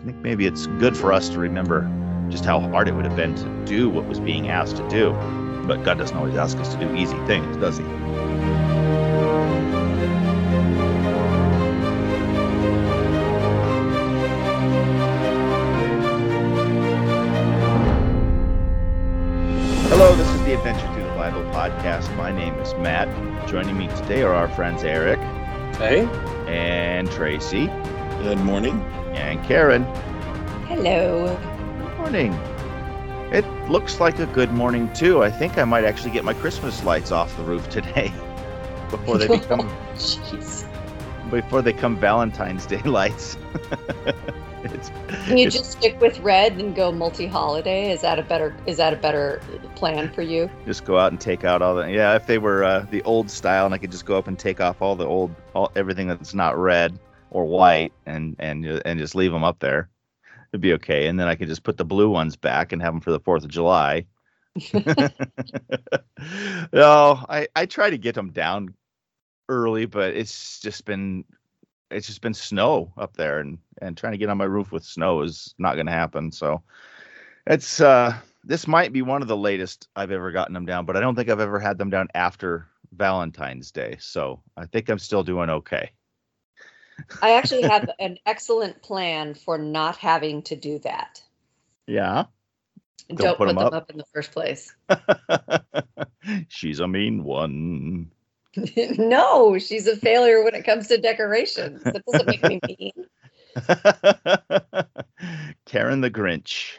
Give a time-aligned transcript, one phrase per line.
[0.00, 1.82] I think maybe it's good for us to remember
[2.30, 5.12] just how hard it would have been to do what was being asked to do.
[5.66, 7.84] But God doesn't always ask us to do easy things, does He?
[19.90, 22.16] Hello, this is the Adventure Through the Bible podcast.
[22.16, 23.06] My name is Matt.
[23.46, 25.18] Joining me today are our friends Eric
[25.76, 26.06] Hey.
[26.46, 27.66] and Tracy
[28.22, 28.82] Good morning.
[29.30, 29.84] And Karen.
[30.66, 31.36] Hello.
[31.36, 32.32] Good morning.
[33.32, 35.22] It looks like a good morning too.
[35.22, 38.08] I think I might actually get my Christmas lights off the roof today
[38.90, 39.60] before they become
[39.94, 40.66] Jeez.
[41.30, 43.36] before they come Valentine's Day lights.
[44.64, 44.88] it's
[45.26, 47.92] Can you it's- just stick with red and go multi-holiday?
[47.92, 49.40] Is that a better is that a better
[49.76, 50.50] plan for you?
[50.66, 52.16] just go out and take out all the yeah.
[52.16, 54.60] If they were uh, the old style, and I could just go up and take
[54.60, 56.98] off all the old all everything that's not red
[57.30, 59.88] or white, and and and just leave them up there,
[60.52, 61.06] it'd be okay.
[61.06, 63.20] And then I could just put the blue ones back and have them for the
[63.20, 64.06] Fourth of July.
[66.72, 68.74] no, I I try to get them down
[69.48, 71.24] early, but it's just been
[71.90, 74.84] it's just been snow up there, and and trying to get on my roof with
[74.84, 76.32] snow is not going to happen.
[76.32, 76.62] So
[77.46, 80.96] it's uh this might be one of the latest I've ever gotten them down, but
[80.96, 83.96] I don't think I've ever had them down after Valentine's Day.
[84.00, 85.92] So I think I'm still doing okay.
[87.22, 91.22] I actually have an excellent plan for not having to do that.
[91.86, 92.24] Yeah.
[93.08, 93.72] Don't, Don't put put, 'em them up?
[93.74, 93.90] up.
[93.90, 94.74] in the first place.
[96.48, 98.10] She's a mean one.
[98.98, 101.82] no, she's a failure when it comes to decorations.
[101.84, 102.92] That doesn't make me mean.
[105.66, 106.78] Karen the Grinch.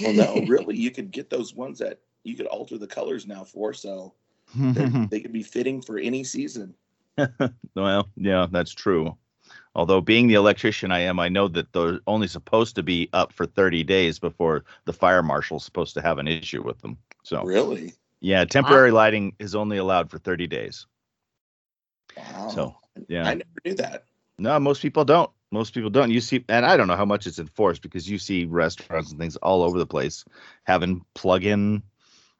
[0.00, 3.44] Well, no, really, you could get those ones that you could alter the colors now
[3.44, 4.14] for, so
[4.56, 6.74] they could be fitting for any season.
[7.74, 9.16] well, yeah, that's true.
[9.74, 13.32] Although being the electrician I am, I know that they're only supposed to be up
[13.32, 16.96] for 30 days before the fire marshal's supposed to have an issue with them.
[17.24, 17.92] So Really?
[18.20, 20.86] yeah, temporary lighting is only allowed for 30 days.
[22.16, 22.48] Wow.
[22.48, 22.76] So,
[23.08, 23.24] yeah.
[23.26, 24.04] I never knew that.
[24.38, 25.30] No, most people don't.
[25.50, 26.10] Most people don't.
[26.10, 29.20] You see, and I don't know how much it's enforced because you see restaurants and
[29.20, 30.24] things all over the place
[30.64, 31.82] having plug-in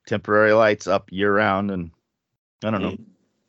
[0.06, 1.90] temporary lights up year round, and
[2.64, 2.90] I don't know.
[2.92, 3.04] Mm.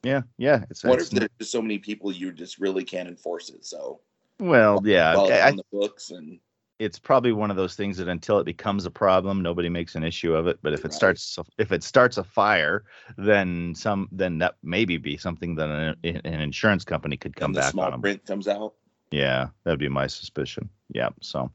[0.06, 0.64] Yeah, yeah.
[0.70, 3.66] It's, What it's if there's just so many people you just really can't enforce it?
[3.66, 4.02] So,
[4.40, 5.18] well, yeah.
[5.18, 6.40] I, on the books and
[6.78, 10.04] it's probably one of those things that until it becomes a problem, nobody makes an
[10.04, 10.60] issue of it.
[10.62, 10.94] But if it Right.
[10.94, 12.84] starts, if it starts a fire,
[13.18, 17.72] then some, then that maybe be something that an, an insurance company could come back
[17.72, 18.02] small on them.
[18.02, 18.74] print comes out.
[19.12, 20.70] Yeah, that'd be my suspicion.
[20.90, 21.10] Yeah.
[21.22, 21.52] So,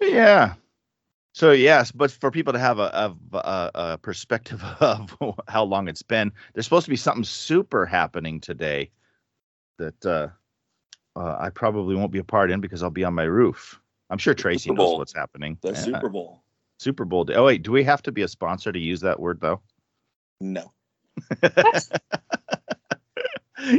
[0.00, 0.54] yeah.
[1.34, 5.16] So yes, but for people to have a, a, a, a perspective of
[5.48, 8.90] how long it's been, there's supposed to be something super happening today
[9.78, 10.28] that uh,
[11.18, 13.80] uh, I probably won't be a part in because I'll be on my roof.
[14.10, 15.56] I'm sure Tracy knows what's happening.
[15.62, 16.42] The Super Bowl.
[16.78, 17.24] Super Bowl.
[17.24, 17.34] Day.
[17.34, 19.62] Oh wait, do we have to be a sponsor to use that word though?
[20.40, 20.70] No.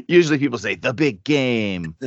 [0.07, 1.95] Usually people say the big game.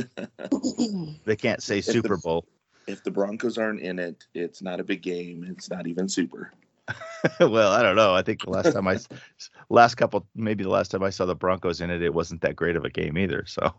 [1.25, 2.45] They can't say Super Bowl.
[2.87, 5.45] If the Broncos aren't in it, it's not a big game.
[5.49, 6.53] It's not even super.
[7.39, 8.15] well, I don't know.
[8.15, 8.97] I think the last time I,
[9.69, 12.55] last couple, maybe the last time I saw the Broncos in it, it wasn't that
[12.55, 13.45] great of a game either.
[13.45, 13.73] So,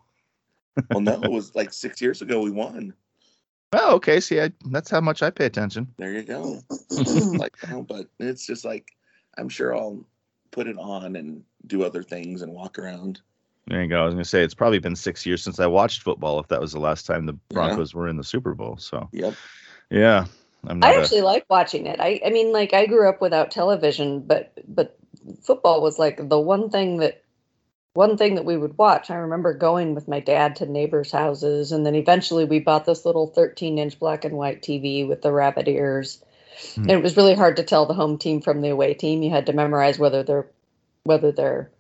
[0.91, 2.95] Well, no, it was like six years ago we won.
[3.73, 4.21] oh, okay.
[4.21, 5.89] See, I, that's how much I pay attention.
[5.97, 6.61] There you go.
[7.37, 8.97] like, no, but it's just like
[9.37, 10.05] I'm sure I'll
[10.51, 13.21] put it on and do other things and walk around.
[13.69, 14.03] There you go.
[14.03, 16.41] I was gonna say it's probably been six years since I watched football.
[16.41, 17.55] If that was the last time the Yeah.
[17.55, 18.77] Broncos were in the Super Bowl.
[18.79, 19.35] So, Yep.
[19.91, 20.25] yeah,
[20.67, 20.91] I'm not.
[20.91, 22.01] I a- actually like watching it.
[22.01, 24.97] I, I mean, like I grew up without television, but but
[25.43, 27.23] football was like the one thing that
[27.95, 29.11] one thing that we would watch.
[29.11, 33.05] I remember going with my dad to neighbors' houses, and then eventually we bought this
[33.05, 36.23] little 13 inch black and white TV with the rabbit ears.
[36.75, 36.83] Hmm.
[36.83, 39.23] And it was really hard to tell the home team from the away team.
[39.23, 40.47] You had to memorize whether they're
[41.05, 41.71] whether their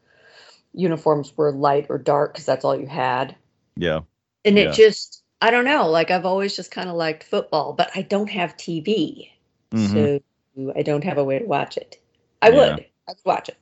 [0.78, 3.36] uniforms were light or dark because that's all you had.
[3.76, 4.00] yeah.
[4.44, 4.64] And Yeah.
[4.70, 8.02] it just I don't know, like I've always just kind of liked football, but I
[8.02, 9.30] don't have TV.
[9.72, 10.22] Mhm.
[10.56, 12.00] So I don't have a way to watch it.
[12.42, 12.56] I Yeah.
[12.56, 12.86] would.
[13.08, 13.56] I'd watch it.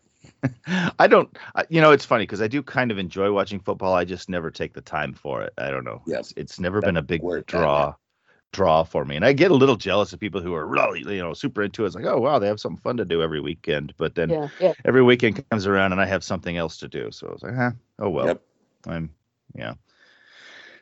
[0.98, 1.36] I don't.
[1.54, 3.94] I, you know, it's funny because I do kind of enjoy watching football.
[3.94, 5.52] I just never take the time for it.
[5.58, 6.02] I don't know.
[6.06, 6.30] Yes.
[6.32, 7.94] It's, it's never been a big where it's draw
[8.56, 11.22] draw for me, and I get a little jealous of people who are really you
[11.22, 11.86] know super into it.
[11.86, 14.48] It's like, oh wow, they have something fun to do every weekend, but then Yeah.
[14.58, 14.72] Yeah.
[14.84, 17.10] every weekend comes around and I have something else to do.
[17.12, 18.26] So I was like, huh, oh well.
[18.26, 18.42] Yep.
[18.86, 19.10] I'm
[19.54, 19.74] yeah.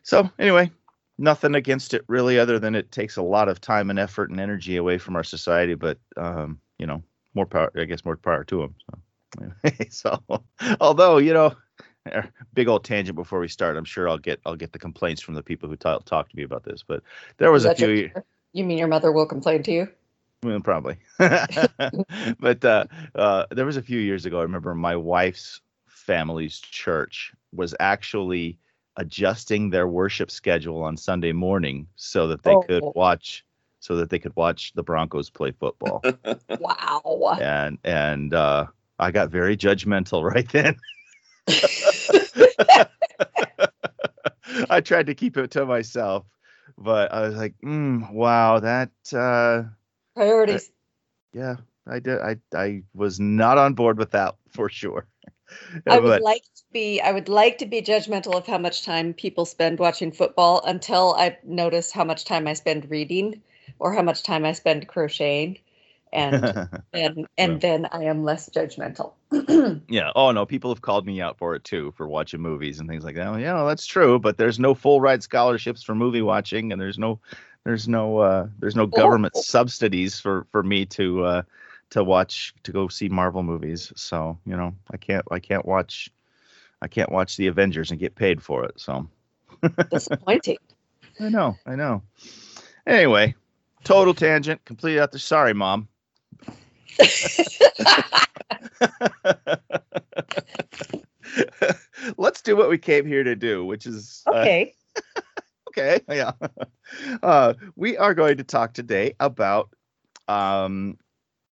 [0.04, 0.70] So anyway,
[1.18, 4.38] nothing against it really, other than it takes a lot of time and effort and
[4.40, 5.74] energy away from our society.
[5.74, 7.02] But um, you know,
[7.34, 7.72] more power.
[7.76, 8.74] I guess more power to them.
[8.86, 8.98] So,
[9.40, 10.22] anyway, so
[10.80, 11.56] although you know,
[12.54, 13.76] big old tangent before we start.
[13.76, 16.36] I'm sure I'll get I'll get the complaints from the people who talk talk to
[16.36, 16.82] me about this.
[16.86, 17.02] But
[17.38, 18.10] there was a few.
[18.52, 19.88] You mean your mother will complain to you?
[20.42, 20.96] Well, probably.
[21.18, 22.84] but uh,
[23.14, 24.38] uh, there was a few years ago.
[24.38, 28.58] I remember my wife's family's church was actually
[28.96, 32.62] adjusting their worship schedule on Sunday morning so that they oh.
[32.62, 33.44] could watch
[33.80, 36.02] so that they could watch the Broncos play football.
[36.58, 37.38] wow.
[37.40, 38.66] And and uh,
[38.98, 40.76] I got very judgmental right then.
[44.70, 46.24] I tried to keep it to myself,
[46.78, 49.64] but I was like, mm, "Wow, that uh,
[50.14, 50.70] priorities."
[51.32, 51.56] yeah,
[51.86, 52.20] I did.
[52.20, 55.06] I I was not on board with that for sure.
[55.86, 57.00] I would but, like to be.
[57.00, 61.14] I would like to be judgmental of how much time people spend watching football until
[61.14, 63.42] I notice how much time I spend reading
[63.78, 65.58] or how much time I spend crocheting
[66.14, 66.44] and
[66.92, 67.58] and and yeah.
[67.58, 69.12] then I am less judgmental.
[69.88, 70.12] yeah.
[70.14, 73.04] Oh no, people have called me out for it too for watching movies and things
[73.04, 73.30] like that.
[73.30, 76.80] Well, yeah, well, that's true, but there's no full ride scholarships for movie watching, and
[76.80, 77.18] there's no
[77.64, 79.40] there's no uh, there's no government oh.
[79.42, 81.42] subsidies for for me to uh,
[81.90, 83.92] to watch to go see Marvel movies.
[83.96, 86.10] So you know, I can't I can't watch
[86.80, 88.80] I can't watch the Avengers and get paid for it.
[88.80, 89.08] So
[89.90, 90.58] disappointing.
[91.20, 91.56] I know.
[91.64, 92.02] I know.
[92.86, 93.34] Anyway,
[93.84, 95.18] total tangent, complete out there.
[95.18, 95.88] Sorry, mom.
[102.16, 104.74] Let's do what we came here to do, which is uh, okay.
[104.96, 105.00] Uh,
[105.68, 106.32] okay, yeah.
[107.22, 109.70] Uh, we are going to talk today about
[110.28, 110.98] um,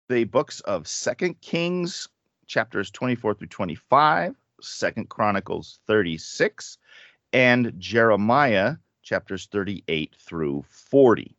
[0.08, 2.08] the books of Second Kings,
[2.46, 6.78] chapters 24 through 25, Second Chronicles 36,
[7.32, 11.37] and Jeremiah, chapters 38 through 40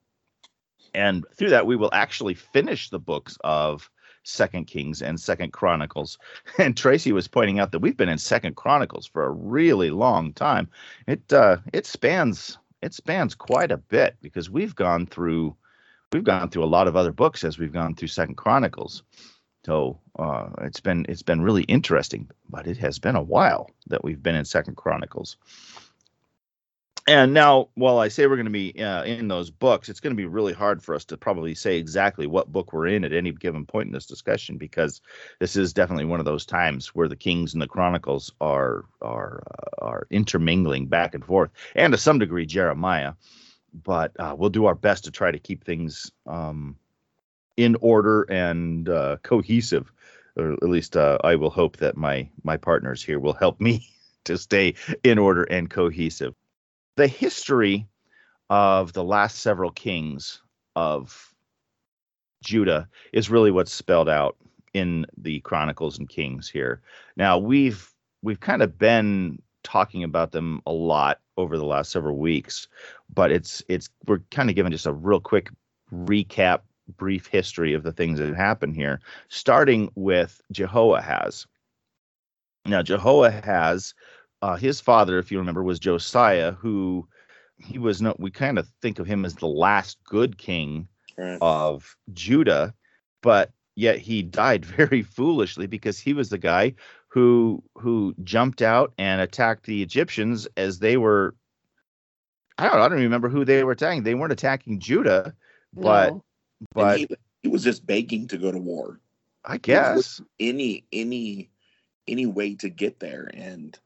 [0.93, 3.89] and through that we will actually finish the books of
[4.23, 6.17] second kings and second chronicles.
[6.57, 10.33] And tracy was pointing out that we've been in second chronicles for a really long
[10.33, 10.69] time.
[11.07, 15.55] It uh it spans it spans quite a bit because we've gone through
[16.11, 19.03] we've gone through a lot of other books as we've gone through second chronicles.
[19.65, 24.03] So uh, it's been it's been really interesting but it has been a while that
[24.03, 25.37] we've been in second chronicles
[27.09, 30.15] and now, while I say we're going to be uh, in those books, it's going
[30.15, 33.13] to be really hard for us to probably say exactly what book we're in at
[33.13, 35.01] any given point in this discussion because
[35.39, 39.41] this is definitely one of those times where the Kings and the Chronicles are are
[39.57, 43.13] uh, are intermingling back and forth, and to some degree Jeremiah.
[43.73, 46.75] But uh, we'll do our best to try to keep things um,
[47.57, 49.91] in order and uh, cohesive,
[50.37, 53.87] or at least uh, I will hope that my my partners here will help me
[54.25, 56.35] to stay in order and cohesive
[56.99, 57.87] the history
[58.49, 60.41] of the last several kings
[60.75, 61.33] of
[62.43, 64.35] Judah is really what's spelled out
[64.73, 66.81] in the Chronicles and Kings here.
[67.15, 67.89] Now we've
[68.21, 72.67] we've kind of been talking about them a lot over the last several weeks,
[73.13, 75.49] but it's it's we're kind of giving just a real quick
[75.93, 76.63] recap,
[76.97, 78.99] brief history of the things that happened here,
[79.29, 81.47] starting with Jehoahaz.
[82.65, 83.93] Now Jehoahaz
[84.41, 87.07] uh, his father, if you remember, was Josiah, who
[87.57, 88.19] he was not.
[88.19, 90.87] We kind of think of him as the last good king
[91.17, 91.37] right.
[91.41, 92.73] of Judah,
[93.21, 96.75] but yet he died very foolishly because he was the guy
[97.09, 101.35] who who jumped out and attacked the Egyptians as they were.
[102.57, 102.77] I don't.
[102.77, 104.03] Know, I don't remember who they were attacking.
[104.03, 105.33] They weren't attacking Judah,
[105.73, 106.23] but no.
[106.73, 107.07] but he,
[107.43, 108.99] he, was just begging to go to war.
[109.45, 111.49] I guess any any
[112.07, 113.77] any way to get there, and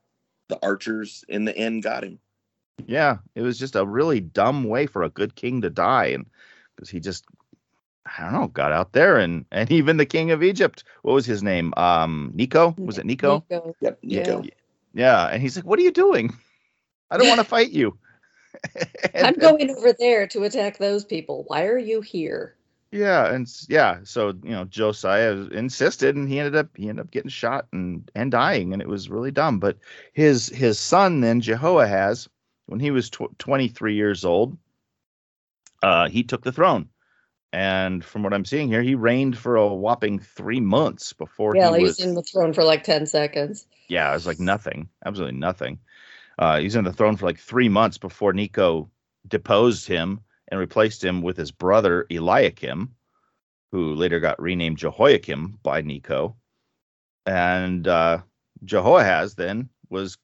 [0.54, 2.20] the archers in the end got him.
[2.86, 6.26] Yeah, it was just a really dumb way for a good king to die, and
[6.76, 7.26] because he just
[8.06, 11.26] I don't know, got out there and and even the king of Egypt, what was
[11.26, 11.74] his name?
[11.78, 13.44] Um, Necho was it Nico?
[13.50, 13.76] Necho.
[13.82, 14.44] Yep, Necho.
[14.44, 14.52] Yeah.
[14.94, 16.36] yeah, and he's like, "What are you doing?
[17.10, 17.98] I don't want to fight you."
[19.14, 21.46] and, I'm going and, over there to attack those people.
[21.48, 22.56] Why are you here?
[22.94, 27.12] Yeah, and yeah, so you know Josiah insisted, and he ended up he ended up
[27.12, 29.58] getting shot and and dying, and it was really dumb.
[29.58, 29.78] But
[30.14, 32.30] his his son then Jehoahaz,
[32.68, 34.56] when he was tw- 23 years old,
[35.82, 36.88] uh, he took the throne,
[37.52, 41.56] and from what I'm seeing here, he reigned for a whopping three months before.
[41.56, 43.66] Yeah, he was in the throne for like 10 seconds.
[43.88, 45.80] Yeah, it was like nothing, absolutely nothing.
[46.38, 48.92] Uh, he's in the throne for like three months before Necho
[49.28, 50.20] deposed him
[50.50, 52.94] and replaced him with his brother Eliakim,
[53.72, 56.36] who later got renamed Jehoiakim by Necho.
[57.26, 58.20] And uh,
[58.64, 60.18] Jehoahaz then was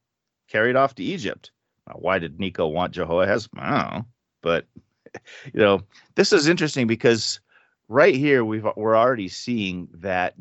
[0.49, 1.51] carried off to Egypt.
[1.87, 3.49] Now, why did Necho want Jehoahaz?
[3.57, 4.05] I don't know.
[4.41, 4.65] But,
[5.53, 5.81] you know,
[6.15, 7.39] this is interesting because
[7.87, 10.35] right here we've, we're already seeing that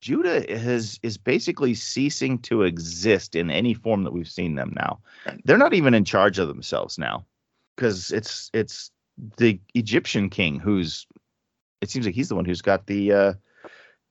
[0.00, 5.00] Judah is is basically ceasing to exist in any form that we've seen them now.
[5.44, 7.24] They're not even in charge of themselves now
[7.74, 8.90] because it's it's
[9.38, 11.06] the Egyptian king who's
[11.80, 13.32] it seems like he's the one who's got the uh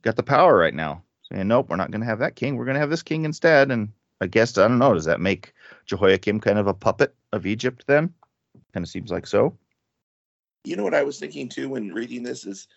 [0.01, 1.03] got the power right now.
[1.31, 2.55] Saying nope, we're not going to have that king.
[2.55, 3.71] We're going to have this king instead.
[3.71, 4.93] And I guess I don't know.
[4.93, 5.53] Does that make
[5.85, 8.13] Jehoiakim kind of a puppet of Egypt then?
[8.73, 9.57] Kind of seems like so.
[10.63, 12.67] You know what I was thinking too when reading this is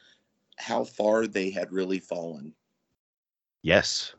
[0.57, 2.53] how far they had really fallen.
[3.63, 4.15] Yes.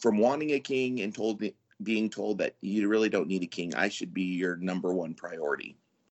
[0.00, 1.42] From wanting a king and told
[1.82, 5.14] being told that you really don't need a king, I should be your number one
[5.14, 5.76] priority.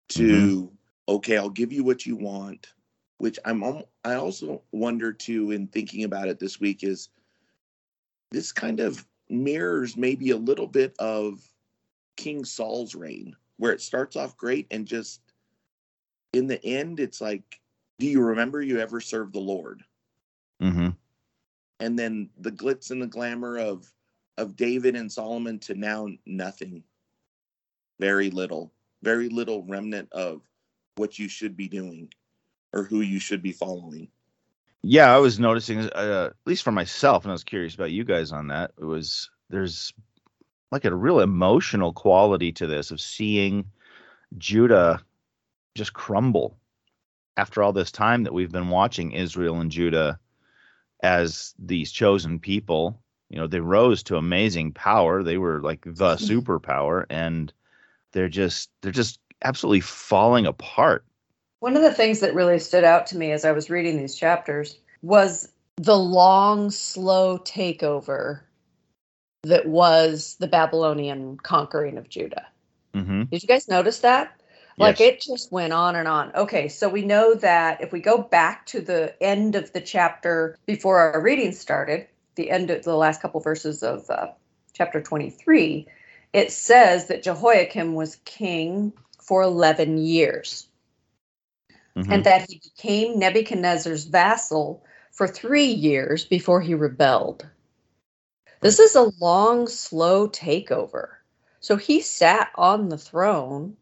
[0.09, 0.75] To mm-hmm.
[1.15, 2.67] Okay, I'll give you what you want,
[3.17, 3.63] which I'm
[4.03, 7.09] I also wonder too in thinking about it this week is
[8.31, 11.41] this kind of mirrors maybe a little bit of
[12.17, 15.21] King Saul's reign, where it starts off great and just
[16.33, 17.59] in the end, it's like,
[17.99, 19.83] do you remember you ever served the Lord?
[20.61, 20.89] Mm-hmm.
[21.81, 23.91] And then the glitz and the glamour of
[24.37, 26.83] of David and Solomon to now nothing.
[27.99, 28.71] Very little,
[29.03, 30.41] very little remnant of
[30.95, 32.09] what you should be doing
[32.73, 34.07] or who you should be following.
[34.83, 38.03] Yeah, I was noticing, uh, at least for myself, and I was curious about you
[38.03, 38.71] guys on that.
[38.79, 39.93] It was there's
[40.71, 43.65] like a real emotional quality to this of seeing
[44.37, 45.01] Judah
[45.75, 46.57] just crumble
[47.37, 50.19] after all this time that we've been watching Israel and Judah
[51.03, 52.99] as these chosen people.
[53.29, 55.23] You know, they rose to amazing power.
[55.23, 57.53] They were like the superpower, and
[58.13, 61.05] they're just they're just absolutely falling apart
[61.61, 64.15] one of the things that really stood out to me as I was reading these
[64.15, 68.41] chapters was the long, slow takeover
[69.43, 72.47] that was the Babylonian conquering of Judah.
[72.95, 73.23] Mm-hmm.
[73.25, 74.41] Did you guys notice that?
[74.77, 75.09] Like yes.
[75.09, 76.33] it just went on and on.
[76.35, 80.57] Okay, so we know that if we go back to the end of the chapter
[80.65, 84.29] before our reading started, the end of the last couple verses of uh,
[84.73, 85.87] chapter 23,
[86.33, 90.67] it says that Jehoiakim was king for 11 years
[91.95, 92.11] mm-hmm.
[92.11, 97.47] and that he became Nebuchadnezzar's vassal for three years before he rebelled.
[98.61, 101.09] This is a long, slow takeover.
[101.59, 103.75] So he sat on the throne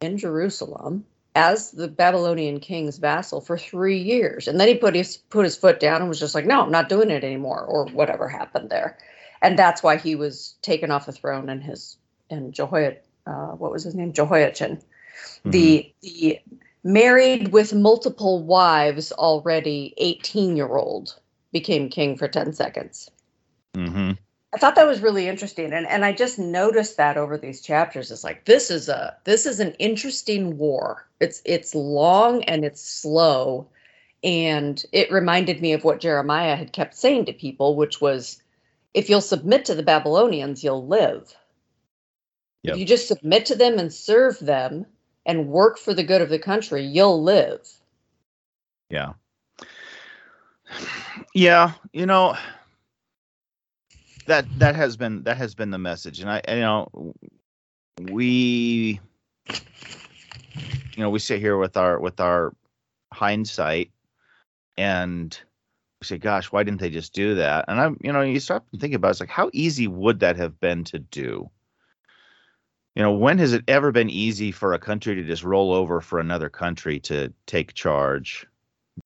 [0.00, 1.04] in Jerusalem
[1.34, 4.48] as the Babylonian king's vassal for three years.
[4.48, 6.70] And then he put his put his foot down and was just like, no, I'm
[6.70, 8.98] not doing it anymore, or whatever happened there.
[9.40, 11.96] And that's why he was taken off the throne and his
[12.30, 14.12] and Jehoiad uh, what was his name?
[14.12, 14.76] Jehoiachin.
[14.76, 15.50] Mm-hmm.
[15.50, 16.40] The the
[16.84, 21.18] married with multiple wives already 18 year old
[21.52, 23.10] became king for 10 seconds
[23.74, 24.12] mm-hmm.
[24.54, 28.10] i thought that was really interesting and, and i just noticed that over these chapters
[28.10, 32.82] it's like this is a this is an interesting war it's it's long and it's
[32.82, 33.66] slow
[34.22, 38.40] and it reminded me of what jeremiah had kept saying to people which was
[38.94, 41.34] if you'll submit to the babylonians you'll live
[42.62, 42.74] yep.
[42.74, 44.86] if you just submit to them and serve them
[45.26, 47.68] and work for the good of the country, you'll live.
[48.88, 49.12] Yeah.
[51.34, 52.36] Yeah, you know
[54.28, 57.14] that that has been that has been the message and I you know
[58.02, 59.00] we
[59.48, 62.54] you know we sit here with our with our
[63.12, 63.90] hindsight
[64.76, 65.38] and
[66.00, 68.62] we say gosh why didn't they just do that and i'm you know you start
[68.72, 71.50] thinking about it, it's like how easy would that have been to do
[72.98, 76.00] you know, when has it ever been easy for a country to just roll over
[76.00, 78.44] for another country to take charge?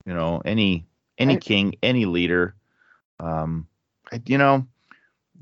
[0.07, 0.87] You know, any
[1.19, 2.55] any king, any leader,
[3.21, 3.67] um,
[4.25, 4.67] you know,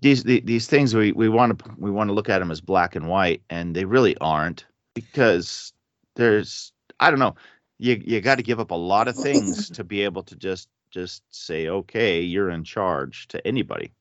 [0.02, 2.97] these these things we we want to we want to look at them as black
[2.97, 5.73] and white, and they really aren't because
[6.16, 7.37] there's I don't know,
[7.78, 10.69] you you got to give up a lot of things to be able to just
[10.90, 13.92] just say okay, you're in charge to anybody.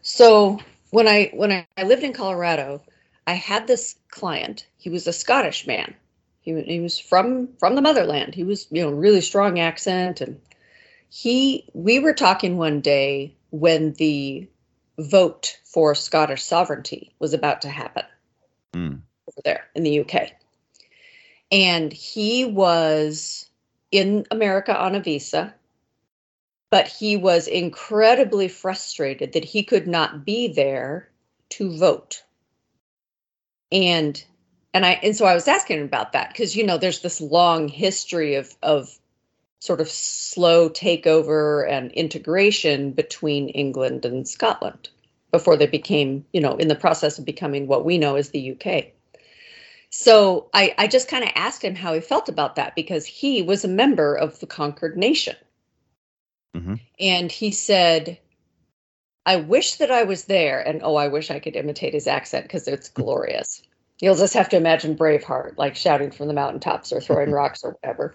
[0.00, 0.60] So
[0.92, 2.80] when I when I lived in Colorado,
[3.26, 4.66] I had this client.
[4.76, 5.94] He was a Scottish man.
[6.40, 8.34] He, he was from from the motherland.
[8.34, 10.40] He was you know really strong accent, and
[11.08, 14.46] he we were talking one day when the
[14.98, 18.04] vote for Scottish sovereignty was about to happen
[18.74, 19.00] mm.
[19.28, 20.32] over there in the UK,
[21.50, 23.48] and he was
[23.90, 25.54] in America on a visa.
[26.70, 31.08] But he was incredibly frustrated that he could not be there
[31.50, 32.24] to vote
[33.74, 34.24] and
[34.72, 37.20] and I and so I was asking him about that because you know there's this
[37.20, 38.88] long history of of
[39.60, 44.88] sort of slow takeover and integration between England and Scotland
[45.32, 48.52] before they became you know in the process of becoming what we know as the
[48.52, 48.86] UK.
[49.90, 53.42] So I, I just kind of asked him how he felt about that because he
[53.42, 55.36] was a member of the conquered nation.
[56.56, 56.80] Mhm.
[57.00, 58.18] and he said,
[59.26, 62.44] "I wish that I was there." And oh, I wish I could imitate his accent
[62.44, 63.62] because it's glorious.
[64.00, 67.72] You'll just have to imagine Braveheart, like shouting from the mountaintops or throwing rocks or
[67.72, 68.14] whatever.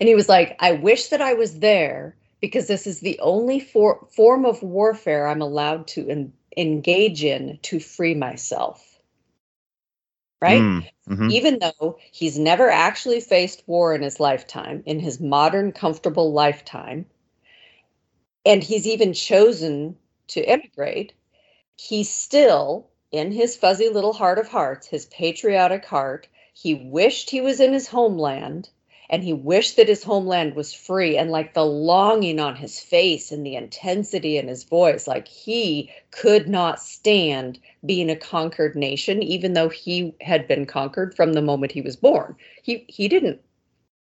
[0.00, 3.58] And he was like, "I wish that I was there." Because this is the only
[3.58, 8.84] for- form of warfare I'm allowed to en- engage in to free myself.
[10.40, 10.60] Right?
[10.60, 11.32] Mm, mhm.
[11.32, 17.06] even though he's never actually faced war in his lifetime, in his modern, comfortable lifetime,
[18.46, 19.96] and he's even chosen
[20.28, 21.12] to emigrate,
[21.76, 27.40] he still, in his fuzzy little heart of hearts, his patriotic heart, he wished he
[27.40, 28.68] was in his homeland
[29.10, 33.32] and he wished that his homeland was free and like the longing on his face
[33.32, 39.22] and the intensity in his voice like he could not stand being a conquered nation
[39.22, 42.36] even though he had been conquered from the moment he was born.
[42.62, 43.40] He he didn't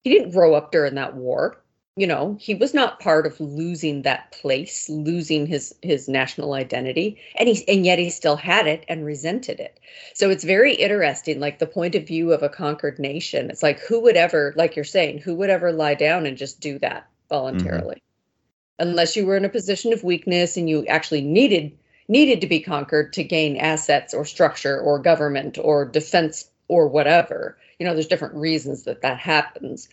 [0.05, 1.62] he didn't grow up during that war
[1.97, 7.19] you know he was not part of losing that place losing his his national identity
[7.37, 9.79] and he and yet he still had it and resented it.
[10.15, 13.51] So it's very interesting like the point of view of a conquered nation.
[13.51, 16.61] It's like who would ever like you're saying who would ever lie down and just
[16.61, 17.97] do that voluntarily?
[17.97, 18.89] Mm-hmm.
[18.89, 21.77] Unless you were in a position of weakness and you actually needed
[22.09, 27.59] needed to be conquered to gain assets or structure or government or defense or whatever.
[27.79, 29.91] You know there's different reasons that that happens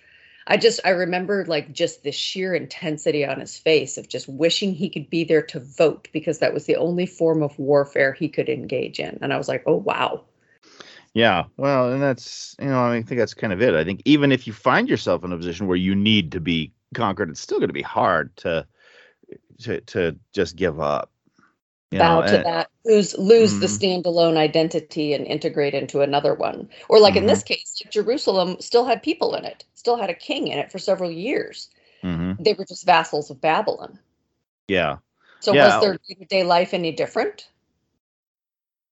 [0.49, 4.73] I just I remember like just the sheer intensity on his face of just wishing
[4.73, 8.27] he could be there to vote because that was the only form of warfare he
[8.27, 9.19] could engage in.
[9.21, 10.23] And I was like, oh wow.
[11.13, 13.75] Yeah, well, and that's you know, I think that's kind of it.
[13.75, 16.73] I think even if you find yourself in a position where you need to be
[16.95, 18.65] conquered, it's still going to be hard to
[19.59, 21.11] to to just give up.
[21.91, 24.03] You Bow know, to and- that, lose lose the Mhm.
[24.03, 26.69] standalone identity and integrate into another one.
[26.87, 30.47] Or like in this case, Jerusalem still had people in it, still had a king
[30.49, 31.69] in it for several years.
[32.03, 32.43] Mhm.
[32.43, 33.97] They were just vassals of Babylon.
[34.67, 34.97] Yeah,
[35.41, 35.77] So Yeah.
[35.77, 37.47] was their day-to-day life any different?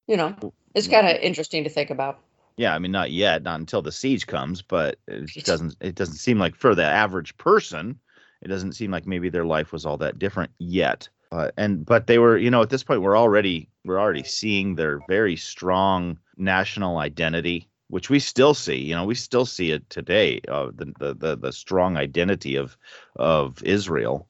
[0.08, 0.34] You know,
[0.74, 2.18] it's kind of interesting to think about.
[2.56, 2.74] yeah.
[2.74, 5.76] I mean, not yet, not until the siege comes, but it doesn't.
[5.80, 8.00] It doesn't seem like for the average person,
[8.42, 11.08] it doesn't seem like maybe their life was all that different yet.
[11.30, 14.74] Uh, and but they were, you know, at this point, we're already we're already seeing
[14.74, 18.76] their very strong national identity, which we still see.
[18.76, 20.40] You know, we still see it today.
[20.48, 22.76] Uh, the, the the the strong identity of
[23.16, 24.26] of Israel,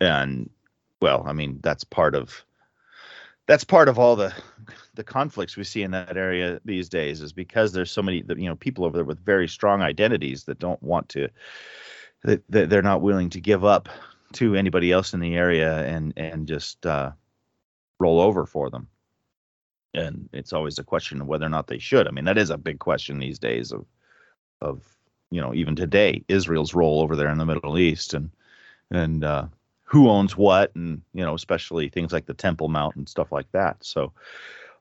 [0.00, 0.48] and
[1.02, 2.44] well, I mean, that's part of
[3.46, 4.32] that's part of all the
[4.94, 8.48] the conflicts we see in that area these days is because there's so many you
[8.48, 11.28] know people over there with very strong identities that don't want to
[12.24, 13.88] that that they're not willing to give up
[14.36, 17.10] to anybody else in the area and and just uh,
[17.98, 18.88] roll over for them.
[19.94, 22.06] And it's always a question of whether or not they should.
[22.06, 23.86] I mean that is a big question these days of
[24.60, 24.82] of
[25.30, 28.30] you know even today israel's role over there in the middle east and
[28.90, 29.46] and uh
[29.82, 33.50] who owns what and you know especially things like the temple mount and stuff like
[33.52, 33.76] that.
[33.84, 34.12] So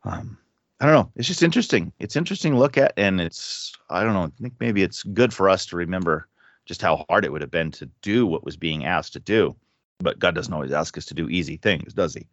[0.03, 0.37] um
[0.79, 1.11] i don't know.
[1.15, 1.91] It's just interesting.
[1.99, 5.33] It's interesting to look at and it's i don't know i think maybe it's good
[5.33, 6.27] for us to remember
[6.65, 9.55] just how hard it would have been to do what was being asked to do.
[9.99, 12.25] But god doesn't always ask us to do easy things does he?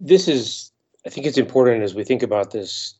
[0.00, 0.70] This is
[1.06, 2.94] i think it's important as we think about this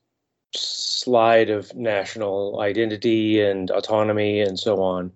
[0.54, 5.10] slide of national identity and autonomy and so on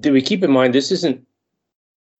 [0.00, 1.26] do we keep in mind this isn't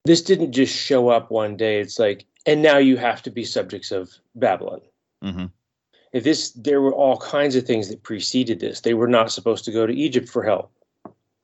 [0.05, 1.81] this didn't just show up one day.
[1.81, 4.81] It's like and now you have to be subjects of babylon.
[5.22, 5.46] Hmm
[6.12, 8.81] if this there were all kinds of things that preceded this.
[8.81, 10.72] They were not supposed to go to egypt for help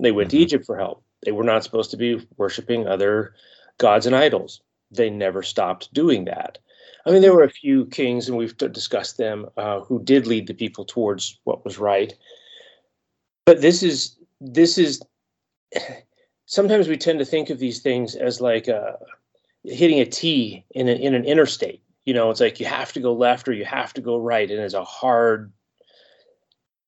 [0.03, 0.33] they went Mhm.
[0.33, 3.35] to egypt for help they were not supposed to be worshiping other
[3.79, 4.61] gods and idols
[4.91, 6.59] they never stopped doing that
[7.07, 10.47] i mean there were a few kings and we've discussed them uh, who did lead
[10.47, 12.15] the people towards what was right
[13.47, 15.03] but this is this is
[16.47, 18.93] sometimes we tend to think of these things as like uh,
[19.65, 21.83] hitting a T in an, in an interstate.
[22.05, 24.51] You know, it's like you have to go left or you have to go right,
[24.51, 25.53] and it's a hard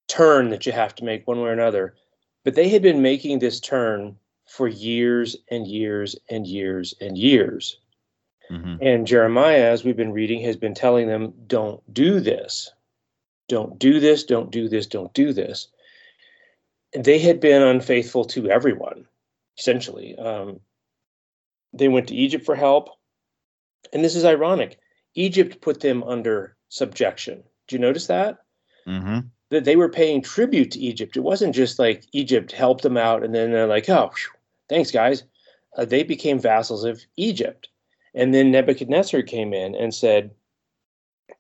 [0.09, 1.95] turn that you have to make one way or another.
[2.45, 7.79] But they had been making this turn for years and years and years and years.
[8.49, 12.71] hmm And Jeremiah, as we've been reading, has been telling them, don't do this.
[13.49, 14.25] Don't do this.
[14.25, 14.87] Don't do this.
[14.87, 15.69] Don't do this.
[16.93, 19.07] They had been unfaithful to everyone,
[19.59, 20.17] essentially.
[20.17, 20.61] Um,
[21.73, 22.91] they went to Egypt for help.
[23.93, 24.79] And this is ironic.
[25.15, 27.43] Egypt put them under subjection.
[27.67, 28.39] Do you notice that?
[28.87, 29.21] hmm
[29.55, 31.17] That they were paying tribute to Egypt.
[31.17, 34.33] It wasn't just like Egypt helped them out and then they're like, oh, phew,
[34.69, 35.23] thanks, guys.
[35.77, 37.69] Uh, they became vassals of Egypt.
[38.15, 40.33] And then Nebuchadnezzar came in and said,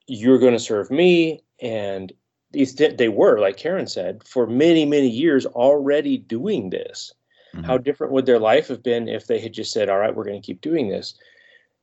[0.06, 1.42] You're going to serve me.
[1.60, 2.12] And
[2.52, 7.12] these, they were, like Karen said, for many, many years already doing this.
[7.54, 7.64] Mhm.
[7.64, 10.24] How different would their life have been if they had just said, "All right, we're
[10.24, 11.14] going to keep doing this."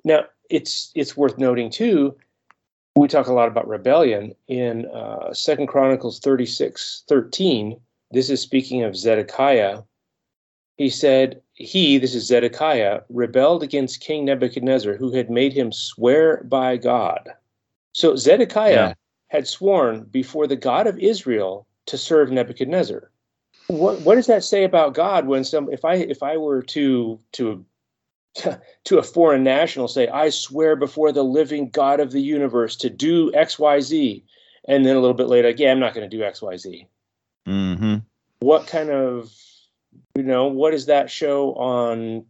[0.03, 2.15] Now, it's it's worth noting too.
[2.95, 7.79] We talk a lot about rebellion in uh, Second Chronicles 36, 13.
[8.11, 9.81] This is speaking of Zedekiah.
[10.77, 16.43] He said, He, this is Zedekiah, rebelled against King Nebuchadnezzar, who had made him swear
[16.43, 17.29] by God.
[17.93, 18.93] So Zedekiah Yeah.
[19.27, 23.09] had sworn before the God of Israel to serve Nebuchadnezzar.
[23.67, 27.19] What what does that say about God when some if I if I were to
[27.33, 27.65] to
[28.35, 32.89] to a foreign national say, I swear before the living God of the universe to
[32.89, 34.23] do XYZ,
[34.67, 36.87] and then a little bit later, like, yeah, I'm not going to do XYZ.
[37.47, 37.95] Mm-hmm.
[38.39, 39.31] What kind of
[40.15, 42.25] you know, what does that show on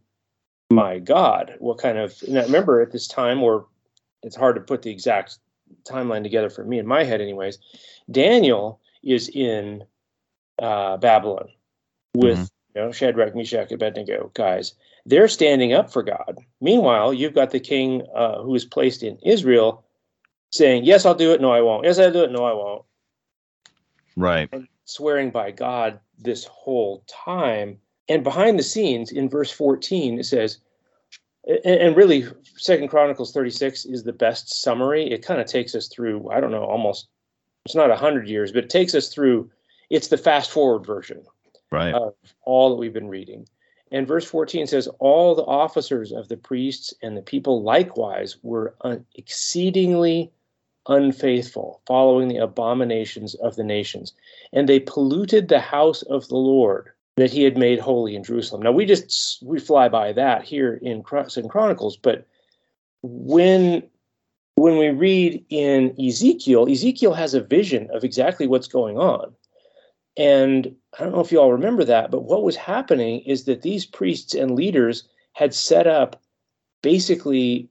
[0.70, 1.54] my God?
[1.58, 3.66] What kind of now remember at this time, or
[4.22, 5.38] it's hard to put the exact
[5.84, 7.58] timeline together for me in my head, anyways.
[8.10, 9.84] Daniel is in
[10.60, 11.48] uh, Babylon
[12.14, 12.50] with Mhm.
[12.74, 14.74] you know Shadrach, Meshach, and Abednego guys.
[15.04, 16.38] They're standing up for God.
[16.60, 19.84] Meanwhile, you've got the king uh, who is placed in Israel
[20.50, 21.40] saying, "Yes, I'll do it.
[21.40, 21.84] No, I won't.
[21.84, 22.30] Yes, I'll do it.
[22.30, 22.84] No, I won't."
[24.16, 24.48] Right.
[24.84, 27.78] swearing by God this whole time.
[28.08, 30.58] And behind the scenes, in verse 14, it says,
[31.46, 35.10] and, and really, Second Chronicles 36 is the best summary.
[35.10, 37.08] It kind of takes us through, I don't know, almost,
[37.64, 39.50] it's not 100 years, but it takes us through,
[39.88, 41.22] it's the fast forward version
[41.70, 41.94] Right.
[41.94, 43.48] of all that we've been reading.
[43.92, 48.74] And verse 14 says, All the officers of the priests and the people likewise were
[48.80, 50.32] un- exceedingly
[50.88, 54.14] unfaithful, following the abominations of the nations.
[54.52, 58.62] And they polluted the house of the Lord that he had made holy in Jerusalem.
[58.62, 61.04] Now we just we fly by that here in,
[61.36, 62.26] in Chronicles, but
[63.02, 63.82] when
[64.54, 69.34] when we read in Ezekiel, Ezekiel has a vision of exactly what's going on.
[70.16, 73.62] And I don't know if you all remember that, but what was happening is that
[73.62, 76.20] these priests and leaders had set up
[76.82, 77.70] basically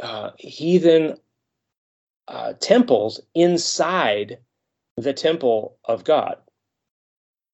[0.00, 1.16] uh, heathen
[2.28, 4.38] uh, temples inside
[4.96, 6.36] the temple of God.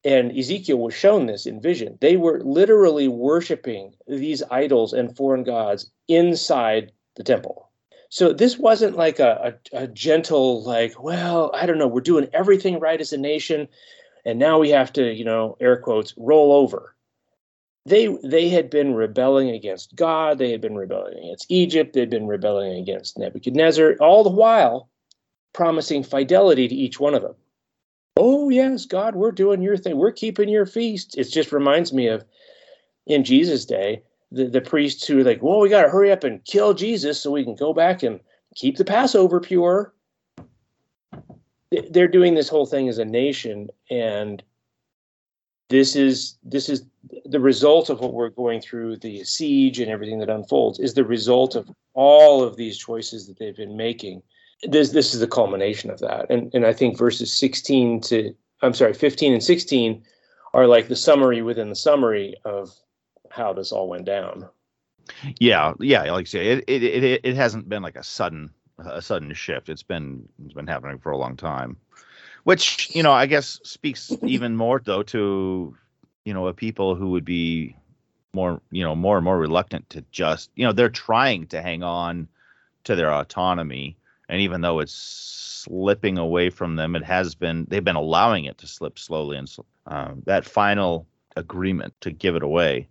[0.04, 1.98] And Ezekiel was shown this in vision.
[2.00, 7.68] They were literally worshiping these idols and foreign gods inside the temple.
[8.10, 12.28] So this wasn't like a, a, a gentle, like, well, I don't know, we're doing
[12.32, 13.68] everything right as a nation,
[14.28, 16.94] and now we have to, you know, air quotes, roll over.
[17.86, 22.26] They they had been rebelling against God, they had been rebelling against Egypt, they'd been
[22.26, 24.90] rebelling against Nebuchadnezzar, all the while
[25.54, 27.36] promising fidelity to each one of them.
[28.18, 31.16] Oh yes, God, we're doing your thing, we're keeping your feast.
[31.16, 32.26] It just reminds me of
[33.06, 36.22] in Jesus' day, the, the priests who were like, well, we got to hurry up
[36.22, 38.20] and kill Jesus so we can go back and
[38.54, 39.94] keep the Passover pure.
[41.70, 44.42] They- They're doing this whole thing as a nation, and
[45.68, 46.84] this is this is
[47.26, 48.96] the result of what we're going through.
[48.96, 53.38] The siege and everything that unfolds is the result of all of these choices that
[53.38, 54.22] they've been making.
[54.62, 58.74] This this is the culmination of that, and and I think verses 16 to I'm
[58.74, 60.02] sorry, 15 and 16
[60.52, 62.70] are like the summary within the summary of
[63.30, 64.48] how this all went down.
[65.38, 69.02] Yeah, yeah, like I say, it, it it it hasn't been like a sudden a
[69.02, 69.68] sudden shift.
[69.68, 71.76] It's been it's been happening for a long time,
[72.44, 75.76] which you know I guess speaks even more though to
[76.24, 77.76] you know a people who would be
[78.32, 81.82] more you know more and more reluctant to just you know they're trying to hang
[81.82, 82.28] on
[82.84, 83.96] to their autonomy,
[84.28, 88.58] and even though it's slipping away from them, it has been they've been allowing it
[88.58, 89.54] to slip slowly, and
[89.86, 92.88] um, that final agreement to give it away,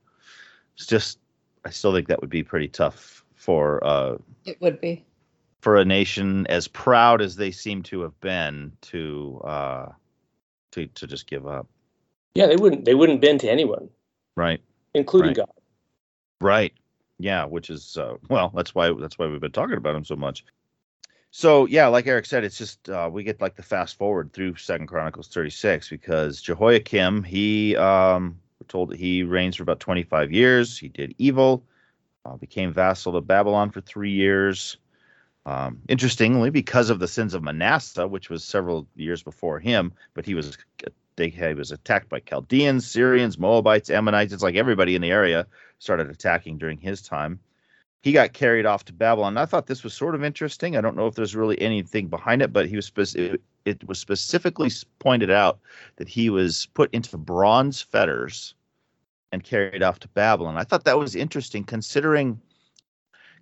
[0.76, 1.20] it's just
[1.66, 5.06] I still think that would be pretty tough for uh, It would be.
[5.62, 9.92] For a nation as proud as they seem to have been to uh,
[10.72, 11.68] to to just give up.
[12.36, 13.90] Yeah, they wouldn't they wouldn't bend to anyone,
[14.36, 14.62] Right.
[14.94, 15.38] including Right.
[15.38, 15.52] God.
[16.42, 16.74] Right.
[17.20, 20.16] Yeah, which is uh, well, that's why that's why we've been talking about him so
[20.16, 20.46] much.
[21.32, 24.56] So yeah, like Eric said, it's just uh, we get like the fast forward through
[24.56, 30.32] Second Chronicles 36 because Jehoiakim he um, we're told that he reigns for about 25
[30.32, 30.78] years.
[30.78, 31.64] He did evil,
[32.26, 34.78] uh, became vassal to Babylon for three years.
[35.48, 40.26] Um, interestingly, because of the sins of Manasseh, which was several years before him, but
[40.26, 40.58] he was
[41.16, 44.34] they he was attacked by Chaldeans, Syrians, Moabites, Ammonites.
[44.34, 45.48] It's like everybody in the area
[45.80, 47.40] started attacking during his time.
[48.02, 49.38] He got carried off to Babylon.
[49.38, 50.76] I thought this was sort of interesting.
[50.76, 54.00] I don't know if there's really anything behind it, but he was it, it was
[54.00, 55.60] specifically pointed out
[55.96, 58.54] that he was put into bronze fetters
[59.32, 60.58] and carried off to Babylon.
[60.58, 62.42] I thought that was interesting considering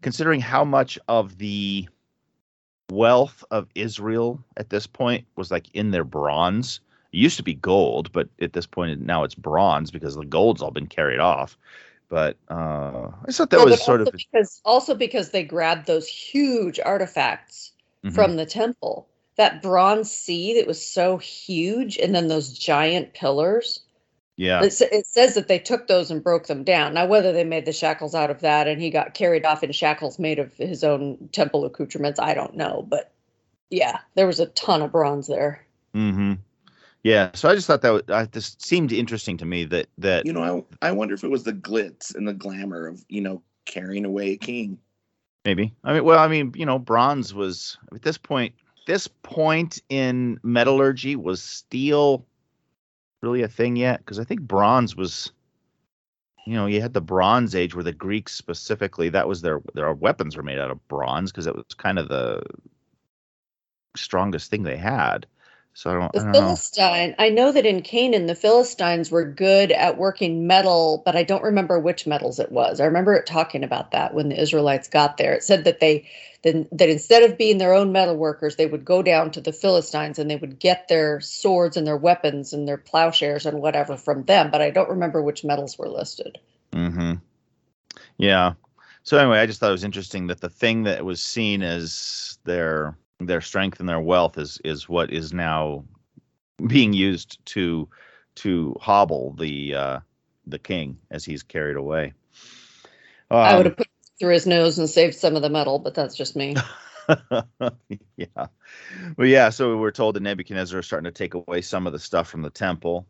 [0.01, 1.87] considering how much of the
[2.91, 6.79] wealth of Israel at this point was like in their bronze.
[7.11, 10.61] It used to be gold, but at this point now it's bronze because the gold's
[10.61, 11.57] all been carried off.
[12.09, 16.07] But uh, I thought that Well, was sort of because also because they grabbed those
[16.07, 17.71] huge artifacts
[18.05, 18.13] Mhm.
[18.13, 19.07] from the temple.
[19.37, 23.81] That bronze sea that was so huge, and then those giant pillars.
[24.37, 24.63] Yeah.
[24.63, 26.93] It, it says that they took those and broke them down.
[26.93, 29.71] Now, whether they made the shackles out of that and he got carried off in
[29.71, 32.85] shackles made of his own temple accoutrements, I don't know.
[32.87, 33.11] But
[33.69, 35.65] yeah, there was a ton of bronze there.
[35.93, 36.33] Mm-hmm.
[37.03, 37.31] Yeah.
[37.33, 40.33] So I just thought that was, I, this seemed interesting to me that that You
[40.33, 43.41] know, I, I wonder if it was the glitz and the glamour of, you know,
[43.65, 44.79] carrying away a king.
[45.45, 45.73] maybe.
[45.83, 48.53] I mean, well, I mean, you know, bronze was at this point.
[48.87, 52.25] This point in metallurgy was steel
[53.25, 53.99] really a thing yet?
[53.99, 55.31] Because I think bronze was.
[56.47, 59.91] You know, you had the Bronze Age where the Greeks specifically that was their their
[59.93, 62.43] weapons were made out of bronze because it was kind of the
[63.95, 65.25] strongest thing they had.
[65.77, 67.15] So I don't, The I don't know.
[67.19, 71.43] I know that in Canaan, the Philistines were good at working metal, but I don't
[71.43, 72.79] remember which metals it was.
[72.79, 75.33] I remember it talking about that when the Israelites got there.
[75.33, 76.07] It said that they
[76.43, 79.51] that, that instead of being their own metal workers, they would go down to the
[79.51, 83.97] Philistines and they would get their swords and their weapons and their plowshares and whatever
[83.97, 84.51] from them.
[84.51, 86.37] But I don't remember which metals were listed.
[86.71, 87.15] Mm-hmm.
[88.17, 88.53] Yeah.
[89.03, 92.37] So anyway, I just thought it was interesting that the thing that was seen as
[92.45, 95.85] their their strength and their wealth is is what is now
[96.65, 97.87] being used to
[98.35, 99.99] to hobble the uh,
[100.47, 102.13] the king as he's carried away.
[103.31, 105.79] I would Um, have put it through his nose and saved some of the metal,
[105.79, 106.55] but that's just me.
[108.17, 108.47] yeah.
[109.17, 109.49] Well, yeah.
[109.49, 112.41] So we're told that Nebuchadnezzar is starting to take away some of the stuff from
[112.41, 113.07] the temple.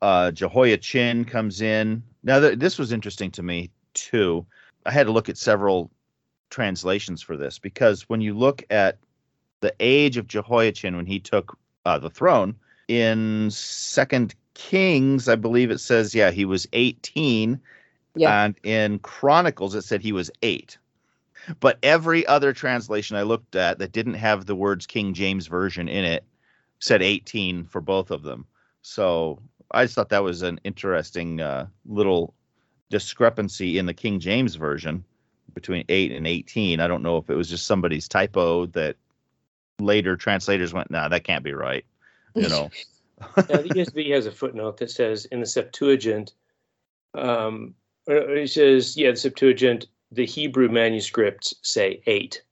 [0.00, 2.02] Uh, Jehoiachin comes in.
[2.22, 4.46] Now, th- this was interesting to me too.
[4.84, 5.90] I had to look at several
[6.50, 8.98] translations for this because when you look at
[9.62, 12.54] the age of Jehoiachin when he took uh, the throne
[12.88, 17.58] in Second Kings, I believe it says, yeah, he was 18
[18.14, 18.44] Yeah.
[18.44, 20.76] and in Chronicles, it said he was eight.
[21.58, 25.88] But every other translation I looked at that didn't have the words King James Version
[25.88, 26.24] in it
[26.78, 28.44] said 18 for both of them.
[28.82, 32.34] So I just thought that was an interesting uh, little
[32.90, 35.04] discrepancy in the King James Version
[35.54, 36.80] between 8 and 18.
[36.80, 38.96] I don't know if it was just somebody's typo that
[39.78, 41.84] later translators went, nah, that can't be right.
[42.34, 42.70] You know,
[43.36, 46.32] Now, the ESV has a footnote that says in the Septuagint,
[47.14, 47.74] um,
[48.06, 52.42] it says, yeah, the Septuagint, the Hebrew manuscripts say eight.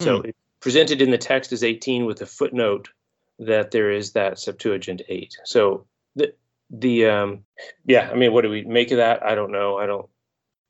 [0.00, 2.88] So it's presented in the text as 18 with a footnote
[3.38, 5.36] that there is that Septuagint eight.
[5.44, 6.34] So the,
[6.70, 7.44] the, um,
[7.86, 9.24] yeah, I mean, what do we make of that?
[9.24, 9.78] I don't know.
[9.78, 10.08] I don't,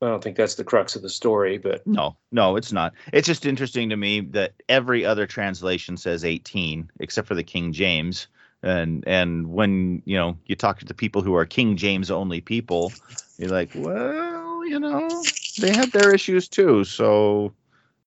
[0.01, 2.93] I don't think that's the crux of the story, but No, no, it's not.
[3.13, 7.73] It's just interesting to me that every other translation says 18 except for the King
[7.73, 8.27] James.
[8.61, 12.41] And and when, you know, you talk to the people who are King James only
[12.41, 12.91] people,
[13.37, 15.23] you're like, well, you know,
[15.59, 16.83] they had their issues too.
[16.83, 17.53] So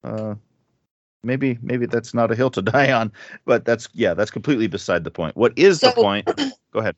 [0.05, 0.35] uh
[1.25, 3.13] maybe maybe that's not a hill to die on,
[3.45, 5.37] but that's yeah, that's completely beside the point.
[5.37, 6.29] What is the point?
[6.73, 6.95] Go ahead.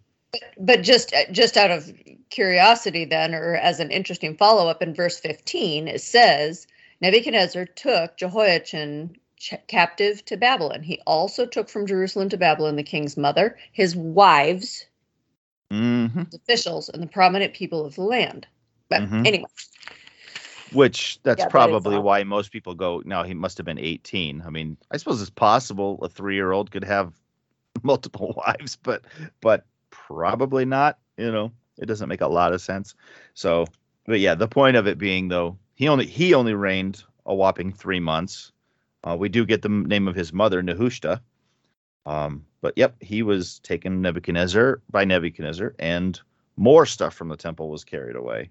[0.58, 1.92] But just just out of
[2.30, 6.66] curiosity then or as an interesting follow-up in verse 15 it says
[7.00, 12.82] nebuchadnezzar took jehoiachin ch- captive to babylon he also took from jerusalem to babylon the
[12.82, 14.86] king's mother his wives
[15.70, 16.26] Mhm.
[16.26, 18.46] his officials and the prominent people of the land
[18.88, 19.26] but Mhm.
[19.26, 19.48] anyway
[20.72, 22.04] Which that's Yeah, that probably odd.
[22.04, 24.42] why most people go, no, he must have been 18.
[24.46, 27.12] I mean, I suppose it's possible a three year old could have
[27.82, 29.02] multiple wives, but
[29.42, 29.66] but
[30.06, 31.52] probably not, you know.
[31.78, 32.94] It doesn't make a lot of sense.
[33.34, 33.66] So
[34.06, 37.72] but yeah, the point of it being though, he only he only reigned a whopping
[37.72, 38.52] three months.
[39.04, 41.20] Uh, we do get the name of his mother, Nehushta.
[42.04, 46.20] Um, but yep, he was taken Nebuchadnezzar by Nebuchadnezzar, and
[46.56, 48.50] more stuff from the temple was carried away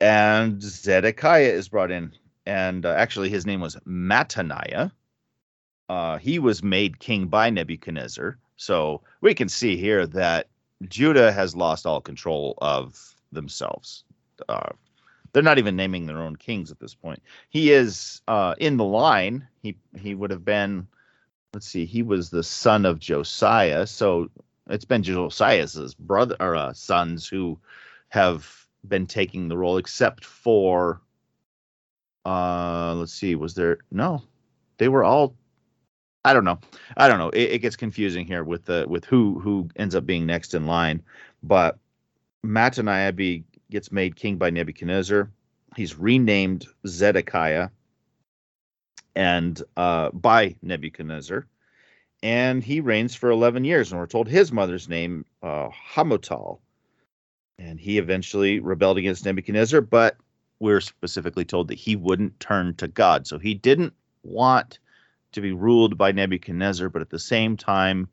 [0.00, 2.12] and Zedekiah is brought in,
[2.46, 4.90] and uh, actually his name was Mattaniah.
[5.88, 10.48] Uh, he was made king by Nebuchadnezzar, so we can see here that
[10.88, 14.04] Judah has lost all control of themselves.
[14.48, 14.70] Uh,
[15.32, 17.22] they're not even naming their own kings at this point.
[17.48, 19.46] He is uh, in the line.
[19.62, 20.86] He he would have been,
[21.52, 24.30] let's see, he was the son of Josiah, so
[24.68, 27.58] it's been Josiah's brother or uh, sons who
[28.08, 31.00] have been taking the role except for
[32.26, 34.22] uh let's see was there no
[34.78, 35.34] they were all
[36.24, 36.58] i don't know
[36.96, 40.06] i don't know it, it gets confusing here with the with who who ends up
[40.06, 41.02] being next in line
[41.42, 41.78] but
[42.44, 45.30] mattaniah be gets made king by nebuchadnezzar
[45.76, 47.68] he's renamed zedekiah
[49.16, 51.46] and uh by nebuchadnezzar
[52.24, 53.92] and he reigns for 11 years.
[53.92, 56.58] And we're told his mother's name, uh, Hamutal.
[57.58, 60.16] And he eventually rebelled against Nebuchadnezzar, but
[60.58, 63.26] we're specifically told that he wouldn't turn to God.
[63.26, 64.78] So he didn't want
[65.34, 68.08] to be ruled by Nebuchadnezzar, but at the same time,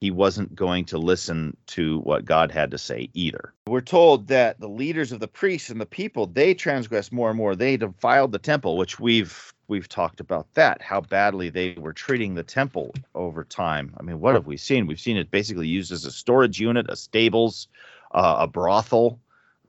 [0.00, 3.54] he wasn't going to listen to what God had to say either.
[3.66, 7.38] We're told that the leaders of the priests and the people, they transgressed more and
[7.38, 7.56] more.
[7.56, 12.34] They defiled the temple, which we've we've talked about that, how badly they were treating
[12.34, 13.94] the temple over time.
[13.98, 14.86] I mean, what have we seen?
[14.86, 17.68] We've seen it basically used as a storage unit, a stables,
[18.12, 19.20] uh, a brothel.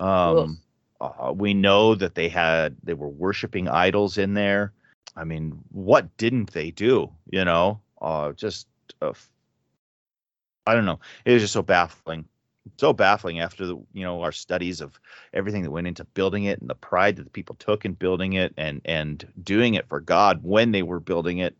[0.01, 0.59] Um,
[0.99, 4.73] uh, we know that they had they were worshiping idols in there.
[5.15, 7.10] I mean, what didn't they do?
[7.30, 8.67] You know, uh, just
[9.01, 9.13] uh,
[10.67, 10.99] I don't know.
[11.25, 12.25] It was just so baffling,
[12.78, 14.99] so baffling after the you know our studies of
[15.34, 18.34] everything that went into building it and the pride that the people took in building
[18.34, 21.56] it and and doing it for God when they were building it,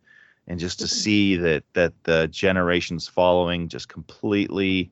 [0.48, 4.92] and just to see that that the generations following just completely,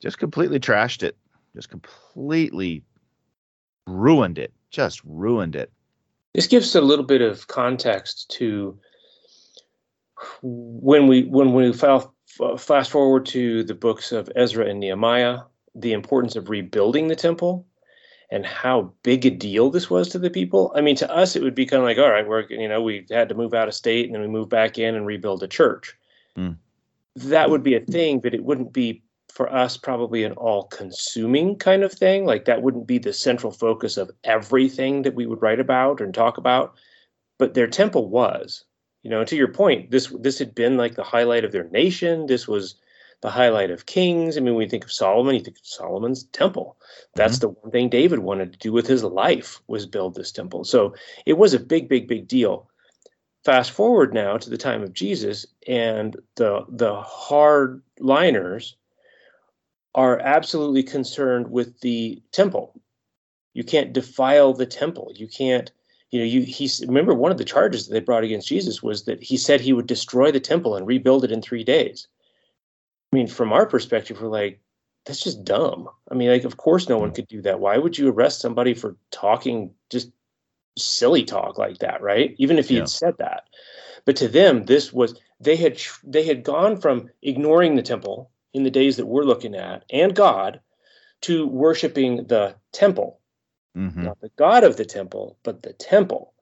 [0.00, 1.16] just completely trashed it,
[1.54, 2.82] just completely
[3.86, 5.70] ruined it, just ruined it.
[6.34, 8.78] This gives a little bit of context to
[10.42, 12.14] when we when we file
[12.58, 15.40] fast forward to the books of Ezra and Nehemiah,
[15.74, 17.66] the importance of rebuilding the temple
[18.30, 20.72] and how big a deal this was to the people.
[20.76, 22.80] I mean, to us, it would be kind of like, all right, we're, you know,
[22.80, 25.42] we had to move out of state and then we move back in and rebuild
[25.42, 25.96] a church.
[26.36, 26.56] Mm.
[27.16, 31.56] That would be a thing, but it wouldn't be for us probably an all consuming
[31.56, 32.24] kind of thing.
[32.24, 36.12] Like that wouldn't be the central focus of everything that we would write about and
[36.12, 36.74] talk about.
[37.38, 38.64] But their temple was
[39.02, 42.26] you know to your point this this had been like the highlight of their nation
[42.26, 42.74] this was
[43.22, 46.24] the highlight of kings i mean when you think of solomon you think of solomon's
[46.24, 46.76] temple
[47.14, 47.52] that's mm-hmm.
[47.52, 50.94] the one thing david wanted to do with his life was build this temple so
[51.26, 52.68] it was a big big big deal
[53.44, 58.76] fast forward now to the time of jesus and the the hard liners
[59.94, 62.80] are absolutely concerned with the temple
[63.54, 65.72] you can't defile the temple you can't
[66.10, 69.04] you know, you he remember one of the charges that they brought against Jesus was
[69.04, 72.08] that he said he would destroy the temple and rebuild it in three days.
[73.12, 74.60] I mean, from our perspective, we're like,
[75.04, 75.88] that's just dumb.
[76.10, 77.60] I mean, like, of course, no one could do that.
[77.60, 80.10] Why would you arrest somebody for talking just
[80.76, 82.34] silly talk like that, right?
[82.38, 82.82] Even if he yeah.
[82.82, 83.44] had said that.
[84.04, 88.62] But to them, this was they had they had gone from ignoring the temple in
[88.62, 90.60] the days that we're looking at and God
[91.22, 93.20] to worshiping the temple
[93.76, 94.04] mm-hmm.
[94.04, 96.32] not the God of the temple, but the temple.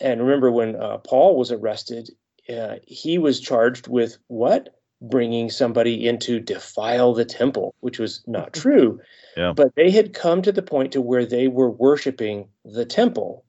[0.00, 2.10] And remember when uh, Paul was arrested,
[2.48, 4.76] uh, he was charged with what?
[5.00, 9.00] Bringing somebody in to defile the temple, which was not true.
[9.36, 9.52] Yeah.
[9.54, 13.44] But they had come to the point to where they were worshiping the temple,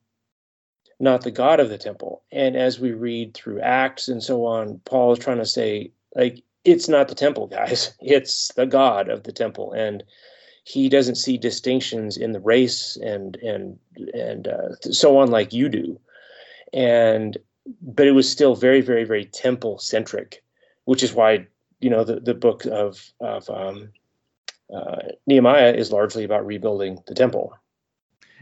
[0.98, 2.22] not the God of the temple.
[2.32, 6.42] And as we read through Acts and so on, Paul is trying to say, like,
[6.64, 7.94] it's not the temple, guys.
[8.00, 9.72] It's the God of the temple.
[9.72, 10.02] And
[10.64, 13.78] he doesn't see distinctions in the race and and
[14.14, 16.00] and uh, so on like you do
[16.72, 17.38] and
[17.80, 20.42] but it was still very very very temple centric
[20.86, 21.46] which is why
[21.80, 23.90] you know the, the book of of um,
[24.74, 27.56] uh, nehemiah is largely about rebuilding the temple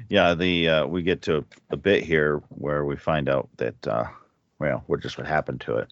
[0.08, 4.04] yeah the uh, we get to a bit here where we find out that uh,
[4.60, 5.88] well what just what happened to it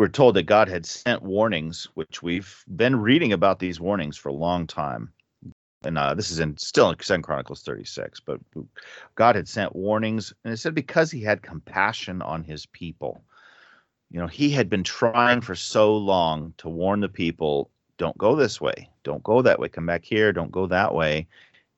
[0.00, 4.30] we're told that god had sent warnings which we've been reading about these warnings for
[4.30, 5.12] a long time.
[5.84, 8.20] And uh, this is in still in Second Chronicles 36.
[8.20, 8.40] But
[9.14, 13.22] God had sent warnings, and it said because He had compassion on His people.
[14.10, 18.34] You know, He had been trying for so long to warn the people, don't go
[18.34, 21.28] this way, don't go that way, come back here, don't go that way,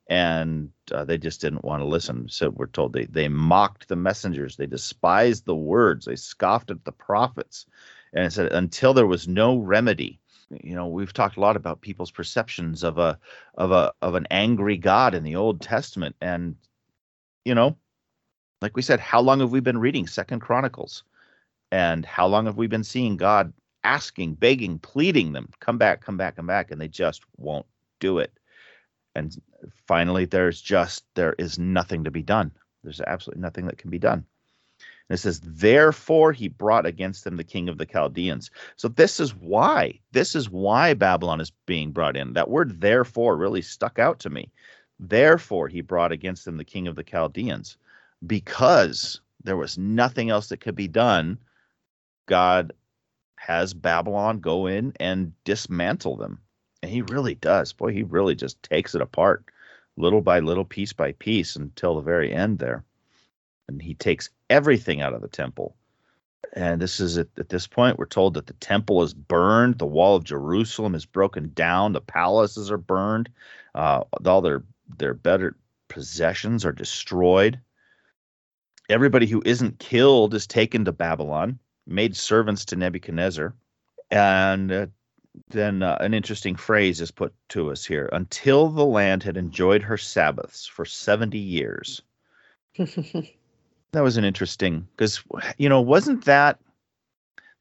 [0.08, 2.28] and uh, they just didn't want to listen.
[2.28, 6.84] So we're told they they mocked the messengers, they despised the words, they scoffed at
[6.84, 7.66] the prophets,
[8.12, 10.18] and it said until there was no remedy.
[10.50, 13.18] You know we've talked a lot about people's perceptions of a
[13.54, 16.14] of a of an angry god in the old testament.
[16.20, 16.56] And
[17.44, 17.76] you know
[18.60, 21.04] like we said how long have we been reading second chronicles?
[21.70, 26.18] And how long have we been seeing god asking begging pleading them come back come
[26.18, 27.66] back come back and they just won't
[27.98, 28.32] do it.
[29.14, 29.34] And
[29.86, 32.52] finally there's just there is nothing to be done.
[32.84, 34.26] There's absolutely nothing that can be done
[35.12, 38.50] it says, Therefore he brought against them the king of the Chaldeans.
[38.76, 39.98] So this is why.
[40.12, 42.32] This is why Babylon is being brought in.
[42.32, 44.50] That word therefore really stuck out to me.
[44.98, 47.76] Therefore he brought against them the king of the Chaldeans.
[48.26, 51.38] Because there was nothing else that could be done,
[52.26, 52.72] God
[53.36, 56.38] has Babylon go in and dismantle them.
[56.82, 57.72] And he really does.
[57.72, 59.44] Boy, he really just takes it apart
[59.96, 62.84] little by little, piece by piece until the very end there
[63.68, 65.76] and he takes everything out of the temple.
[66.54, 69.86] And this is at, at this point we're told that the temple is burned, the
[69.86, 73.30] wall of Jerusalem is broken down, the palaces are burned,
[73.74, 74.62] uh, all their
[74.98, 75.56] their better
[75.88, 77.60] possessions are destroyed.
[78.88, 83.54] Everybody who isn't killed is taken to Babylon, made servants to Nebuchadnezzar,
[84.10, 84.86] and uh,
[85.48, 89.82] then uh, an interesting phrase is put to us here: until the land had enjoyed
[89.82, 92.02] her Sabbaths for seventy years
[93.92, 95.22] that was an interesting because
[95.58, 96.58] you know wasn't that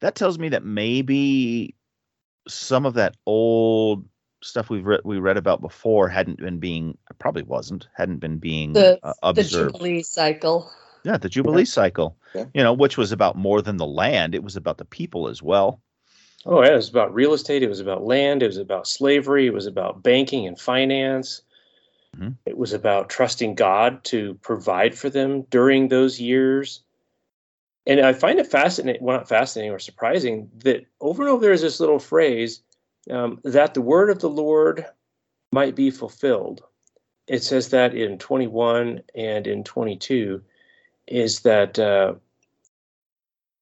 [0.00, 1.74] that tells me that maybe
[2.48, 4.04] some of that old
[4.42, 8.72] stuff we've read we read about before hadn't been being probably wasn't hadn't been being
[8.72, 9.74] the, uh, observed.
[9.74, 10.70] The Jubilee cycle.
[11.04, 11.66] Yeah, the Jubilee yeah.
[11.66, 12.16] cycle.
[12.34, 12.44] Yeah.
[12.54, 15.42] You know, which was about more than the land; it was about the people as
[15.42, 15.80] well.
[16.44, 17.62] Oh, yeah, it was about real estate.
[17.62, 18.42] It was about land.
[18.42, 19.46] It was about slavery.
[19.46, 21.42] It was about banking and finance.
[22.16, 22.30] Mm-hmm.
[22.46, 26.82] It was about trusting God to provide for them during those years.
[27.86, 31.62] And I find it fascinating, well, not fascinating or surprising, that over and over there's
[31.62, 32.62] this little phrase
[33.10, 34.86] um, that the word of the Lord
[35.52, 36.62] might be fulfilled.
[37.26, 40.42] It says that in 21 and in 22
[41.08, 42.14] is that uh,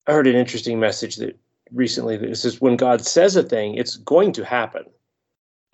[0.07, 1.39] I heard an interesting message that
[1.73, 4.85] recently that says when God says a thing, it's going to happen.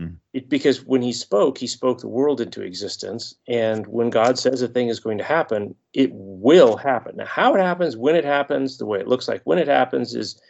[0.01, 0.17] Mm.
[0.33, 3.35] It, because when he spoke, he spoke the world into existence.
[3.49, 7.17] And when God says a thing is going to happen, it will happen.
[7.17, 10.15] Now, how it happens, when it happens, the way it looks like when it happens
[10.15, 10.41] is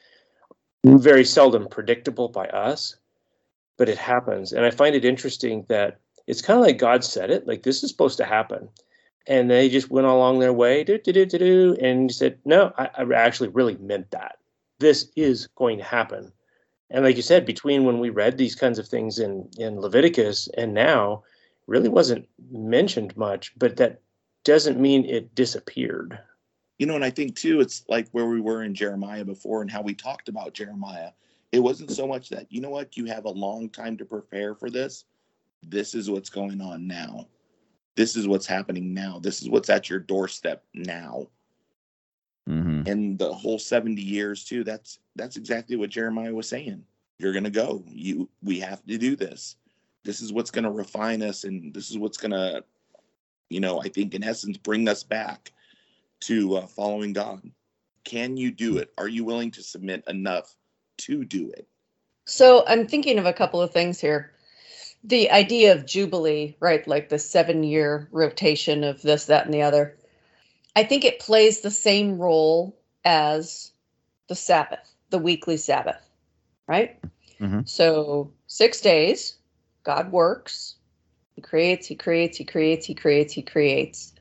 [0.85, 2.97] very seldom predictable by us,
[3.77, 4.53] but it happens.
[4.53, 7.83] And I find it interesting that it's kind of like God said it, like this
[7.83, 8.69] is supposed to happen.
[9.29, 12.73] And they just went along their way, do, do, do, do, do, and said, no,
[12.79, 14.39] I, I actually really meant that.
[14.79, 16.33] This is going to happen
[16.91, 20.49] and like you said, between when we read these kinds of things in in Leviticus
[20.57, 21.23] and now,
[21.67, 23.53] really wasn't mentioned much.
[23.59, 24.01] But that
[24.45, 26.19] doesn't mean it disappeared.
[26.79, 29.71] You know, and I think too, it's like where we were in Jeremiah before and
[29.71, 31.11] how we talked about Jeremiah.
[31.53, 34.55] It wasn't so much that, you know what, you have a long time to prepare
[34.55, 35.05] for this.
[35.63, 37.27] This is what's going on now.
[37.97, 39.19] This is what's happening now.
[39.21, 41.29] This is what's at your doorstep now.
[42.49, 42.83] Mm-hmm.
[42.87, 46.85] And the whole 70 years too, that's that's exactly what Jeremiah was saying.
[47.19, 47.85] You're gonna go.
[47.89, 49.57] You we have to do this.
[50.05, 52.63] This is what's gonna refine us and this is what's gonna,
[53.49, 55.53] you know, I think in essence bring us back
[56.21, 57.43] to uh, following God.
[58.05, 58.93] Can you do it?
[58.99, 60.55] Are you willing to submit enough
[60.99, 61.67] to do it?
[62.27, 64.33] So I'm thinking of a couple of things here.
[65.05, 66.87] The idea of Jubilee, right?
[66.87, 69.97] Like the seven year rotation of this, that, and the other.
[70.77, 73.73] I think it plays the same role as
[74.29, 76.07] the Sabbath, the weekly Sabbath,
[76.69, 77.03] right?
[77.41, 77.61] Mm-hmm.
[77.65, 79.37] So, six days,
[79.85, 80.75] God works.
[81.35, 84.13] He creates, he creates, he creates, he creates, he creates,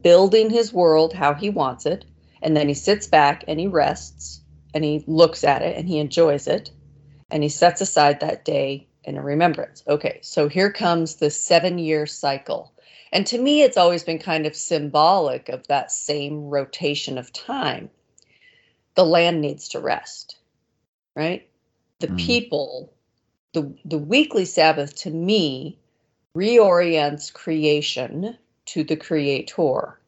[0.00, 2.04] building his world how he wants it.
[2.40, 4.40] And then he sits back and he rests
[4.74, 6.70] and he looks at it and he enjoys it.
[7.30, 9.82] And he sets aside that day in a remembrance.
[9.88, 12.72] Okay, so here comes the seven year cycle
[13.16, 17.88] and to me, it's always been kind of symbolic of that same rotation of time.
[18.94, 20.36] The land needs to rest,
[21.14, 21.48] right?
[22.00, 22.18] The mm.
[22.18, 22.92] people,
[23.54, 25.78] the, the weekly Sabbath to me
[26.36, 28.36] reorients creation
[28.66, 29.98] to the creator,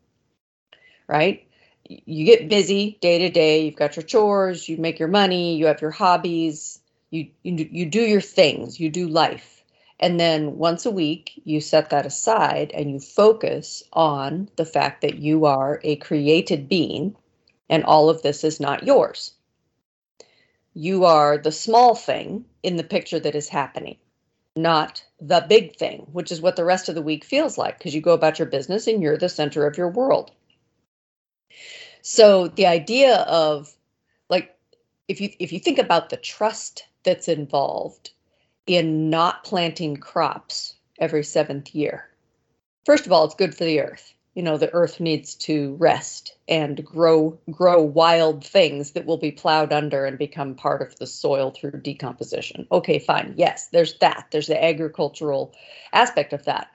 [1.06, 1.48] right?
[1.84, 5.64] You get busy day to day, you've got your chores, you make your money, you
[5.64, 6.78] have your hobbies,
[7.08, 9.57] you, you, you do your things, you do life
[10.00, 15.00] and then once a week, you set that aside and you focus on the fact
[15.02, 17.16] that you are a created being
[17.68, 19.32] and all of this is not yours.
[20.74, 23.96] You are the small thing in the picture that is happening,
[24.54, 27.94] not the big thing, which is what the rest of the week feels like because
[27.94, 30.30] you go about your business and you're the center of your world.
[32.02, 33.74] So the idea of
[34.30, 34.56] like
[35.08, 38.12] if you if you think about the trust that's involved
[38.68, 42.06] in not planting crops every seventh year.
[42.84, 44.12] First of all, it's good for the earth.
[44.34, 49.32] You know, the earth needs to rest and grow grow wild things that will be
[49.32, 52.68] plowed under and become part of the soil through decomposition.
[52.70, 53.34] Okay, fine.
[53.36, 54.26] Yes, there's that.
[54.30, 55.54] There's the agricultural
[55.92, 56.68] aspect of that.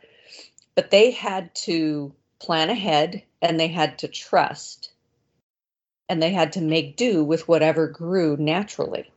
[0.76, 4.92] But they had to plan ahead and they had to trust
[6.10, 9.13] and they had to make do with whatever grew naturally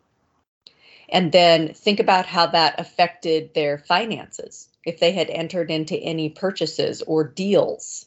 [1.08, 4.68] and then think about how that affected their finances.
[4.84, 8.06] If they had entered into any purchases or deals,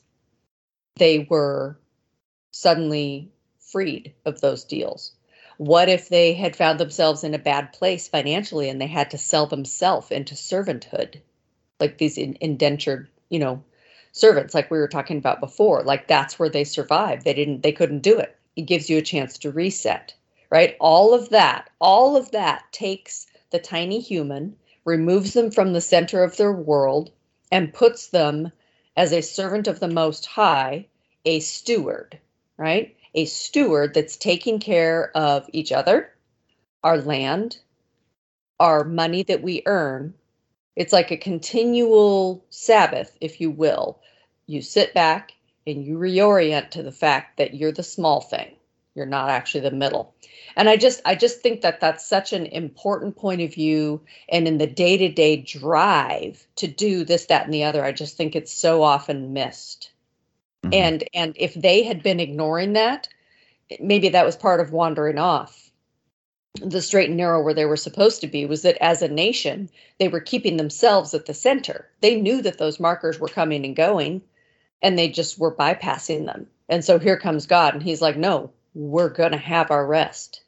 [0.98, 1.78] they were
[2.52, 5.14] suddenly freed of those deals.
[5.58, 9.18] What if they had found themselves in a bad place financially and they had to
[9.18, 11.22] sell themselves into servanthood,
[11.80, 13.64] like these indentured, you know,
[14.14, 15.84] servants, like we were talking about before?
[15.84, 17.26] Like that's where they survived.
[17.26, 20.14] They didn't, they couldn't do it it gives you a chance to reset,
[20.50, 20.76] right?
[20.80, 26.24] All of that, all of that takes the tiny human, removes them from the center
[26.24, 27.12] of their world,
[27.52, 28.52] and puts them
[28.96, 30.88] as a servant of the Most High,
[31.26, 32.20] a steward,
[32.58, 32.96] right?
[33.16, 36.14] A steward that's taking care of each other,
[36.84, 37.58] our land,
[38.60, 40.14] our money that we earn.
[40.76, 44.00] It's like a continual Sabbath, if you will.
[44.48, 45.34] You sit back
[45.66, 48.56] and you reorient to the fact that you're the small thing.
[49.00, 50.14] You're not actually the middle.
[50.58, 54.46] And I just I just think that that's such an important point of view and
[54.46, 58.52] in the day-to-day drive to do this that and the other I just think it's
[58.52, 59.92] so often missed.
[60.64, 60.74] Mm-hmm.
[60.74, 63.08] And and if they had been ignoring that,
[63.80, 65.72] maybe that was part of wandering off
[66.56, 69.70] the straight and narrow where they were supposed to be was that as a nation
[69.98, 73.76] they were keeping themselves at the center they knew that those markers were coming and
[73.76, 74.22] going
[74.82, 78.52] and they just were bypassing them and so here comes god and he's like no
[78.74, 80.44] we're going to have our rest.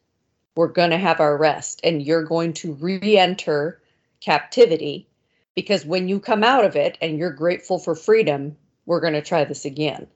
[0.56, 3.80] We're going to have our rest and you're going to re-enter
[4.20, 5.08] captivity
[5.54, 8.56] because when you come out of it and you're grateful for freedom
[8.86, 10.06] we're going to try this again.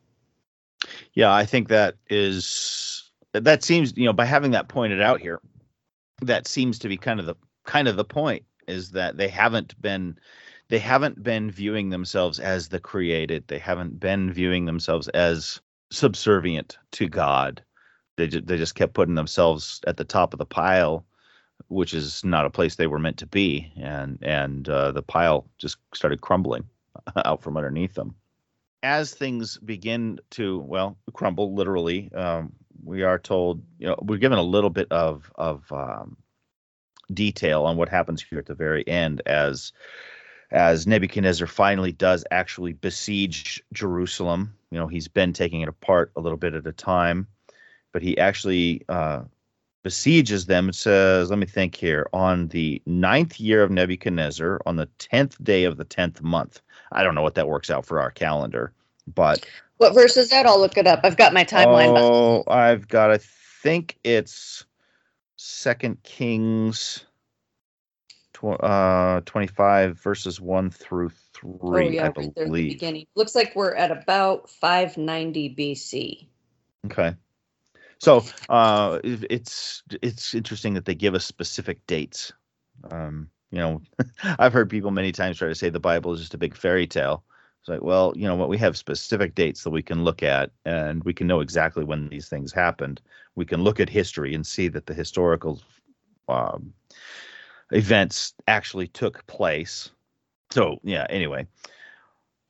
[1.14, 5.40] Yeah i think that is that seems you know by having that pointed out here
[6.22, 7.34] that seems to be kind of the
[7.64, 10.18] kind of the point is that they haven't been
[10.68, 13.46] they haven't been viewing themselves as the created.
[13.46, 15.61] They haven't been viewing themselves as
[15.92, 17.62] subservient to god
[18.17, 21.05] they, ju- they just kept putting themselves at the top of the pile
[21.69, 23.73] which is not a place they were meant to be.
[23.77, 26.64] And and uh, the pile just started crumbling
[27.25, 28.14] out from underneath them.
[28.83, 32.53] As things begin to well crumble literally um,
[32.85, 36.17] we are told, you know, we're given a little bit of of um,
[37.12, 39.73] detail on what happens here at the very end as
[40.53, 44.55] as Nebuchadnezzar finally does actually besiege Jerusalem.
[44.71, 47.27] You know, he's been taking it apart a little bit at a time,
[47.97, 49.22] but he actually uh,
[49.82, 50.68] besieges them.
[50.68, 55.42] It says, let me think here, on the ninth year of Nebuchadnezzar, on the tenth
[55.42, 56.61] day of the tenth month.
[56.92, 58.74] I don't know what that works out for our calendar,
[59.14, 60.44] but what verse is that?
[60.44, 61.01] I'll look it up.
[61.05, 61.97] I've got my timeline.
[61.97, 63.11] Oh, I've got.
[63.11, 63.18] I
[63.62, 64.66] think it's
[65.36, 67.07] Second Kings,
[68.34, 71.49] tw- uh, twenty-five verses one through three.
[71.62, 73.07] Oh yeah, I right there at the beginning.
[73.14, 76.26] Looks like we're at about five ninety BC.
[76.84, 77.16] Okay.
[77.99, 82.32] So uh, it's it's interesting that they give us specific dates.
[82.90, 83.80] Um, you know,
[84.38, 86.86] I've heard people many times try to say the Bible is just a big fairy
[86.86, 87.24] tale.
[87.61, 88.49] It's like, well, you know what?
[88.49, 92.09] We have specific dates that we can look at, and we can know exactly when
[92.09, 93.01] these things happened.
[93.34, 95.61] We can look at history and see that the historical
[96.28, 96.72] um,
[97.72, 99.90] events actually took place.
[100.53, 101.07] So, yeah.
[101.11, 101.47] Anyway,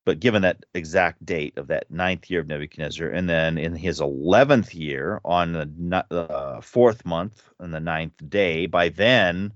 [0.07, 4.01] but given that exact date of that ninth year of Nebuchadnezzar, and then in his
[4.01, 9.53] eleventh year, on the uh, fourth month and the ninth day, by then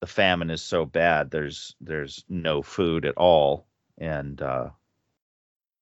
[0.00, 3.66] the famine is so bad there's there's no food at all,
[3.98, 4.70] and uh,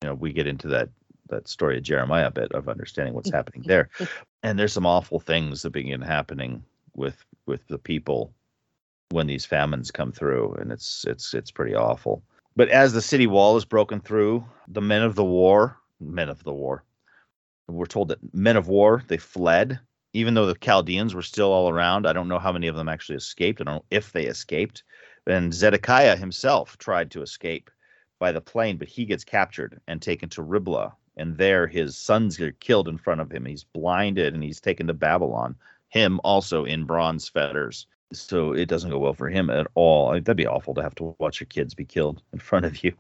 [0.03, 0.88] you know we get into that
[1.28, 3.90] that story of Jeremiah a bit of understanding what's happening there.
[4.42, 6.64] And there's some awful things that begin happening
[6.96, 8.32] with with the people
[9.11, 12.22] when these famines come through, and it's it's it's pretty awful.
[12.61, 16.45] But as the city wall is broken through, the men of the war, men of
[16.45, 16.85] the war,
[17.67, 19.81] we're told that men of war they fled,
[20.13, 22.07] even though the Chaldeans were still all around.
[22.07, 23.63] I don't know how many of them actually escaped.
[23.63, 24.83] I don't know if they escaped.
[25.27, 27.71] And Zedekiah himself tried to escape
[28.19, 30.95] by the plain, but he gets captured and taken to Riblah.
[31.17, 33.47] And there his sons get killed in front of him.
[33.47, 35.57] He's blinded and he's taken to Babylon,
[35.89, 37.87] him also in bronze fetters.
[38.13, 40.13] So it doesn't go well for him at all.
[40.13, 42.93] That'd be awful to have to watch your kids be killed in front of you.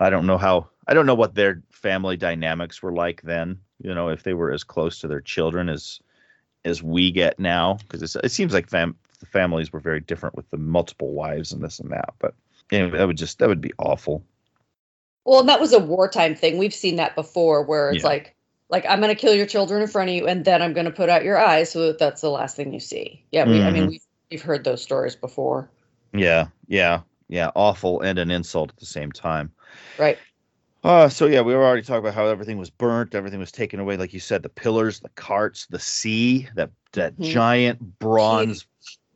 [0.00, 3.94] I don't know how, I don't know what their family dynamics were like then, you
[3.94, 6.00] know, if they were as close to their children as
[6.66, 10.50] as we get now because it seems like fam- the families were very different with
[10.50, 12.34] the multiple wives and this and that but
[12.70, 14.22] anyway that would just that would be awful
[15.24, 16.58] well, and that was a wartime thing.
[16.58, 18.08] We've seen that before where it's yeah.
[18.08, 18.34] like
[18.68, 20.86] like I'm going to kill your children in front of you and then I'm going
[20.86, 23.24] to put out your eyes so that that's the last thing you see.
[23.30, 23.66] Yeah, we, mm-hmm.
[23.66, 23.90] I mean mm-hmm.
[23.90, 25.70] we've we've heard those stories before.
[26.12, 29.52] Yeah, yeah, yeah, awful and an insult at the same time.
[29.98, 30.18] Right.
[30.82, 33.80] Uh, so yeah, we were already talking about how everything was burnt, everything was taken
[33.80, 37.30] away, like you said, the pillars, the carts, the sea, that that mm-hmm.
[37.30, 38.66] giant bronze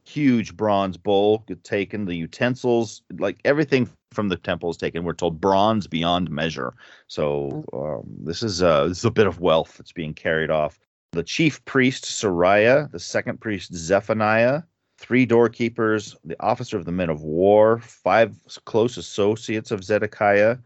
[0.06, 5.02] huge bronze bowl taken, the utensils, like everything from the temple is taken.
[5.02, 6.74] We're told bronze beyond measure.
[7.08, 10.78] So um, this is uh, this is a bit of wealth that's being carried off.
[11.12, 14.62] The chief priest Seraiah, the second priest Zephaniah,
[15.04, 18.34] three doorkeepers, the officer of the men of war, five
[18.64, 20.56] close associates of Zedekiah,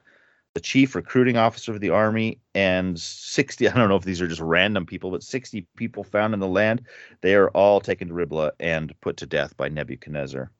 [0.54, 4.28] the chief recruiting officer of the army, and 60, I don't know if these are
[4.28, 6.82] just random people, but 60 people found in the land.
[7.20, 10.52] They are all taken to Riblah and put to death by Nebuchadnezzar.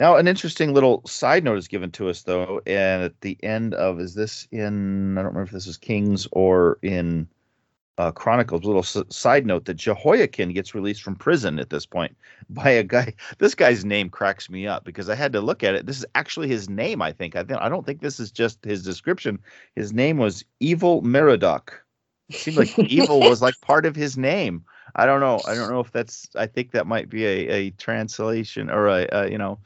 [0.00, 3.74] Now, an interesting little side note is given to us, though, and at the end
[3.74, 7.28] of is this in I don't remember if this is Kings or in
[7.98, 8.64] uh, Chronicles.
[8.64, 12.16] Little s- side note that Jehoiakim gets released from prison at this point
[12.50, 13.14] by a guy.
[13.38, 15.86] This guy's name cracks me up because I had to look at it.
[15.86, 17.02] This is actually his name.
[17.02, 17.36] I think.
[17.36, 19.38] I think I don't think this is just his description.
[19.76, 21.70] His name was Evil Merodach.
[22.28, 24.64] It seemed like evil was like part of his name.
[24.94, 25.40] I don't know.
[25.46, 26.28] I don't know if that's.
[26.36, 29.58] I think that might be a, a translation or a, a you know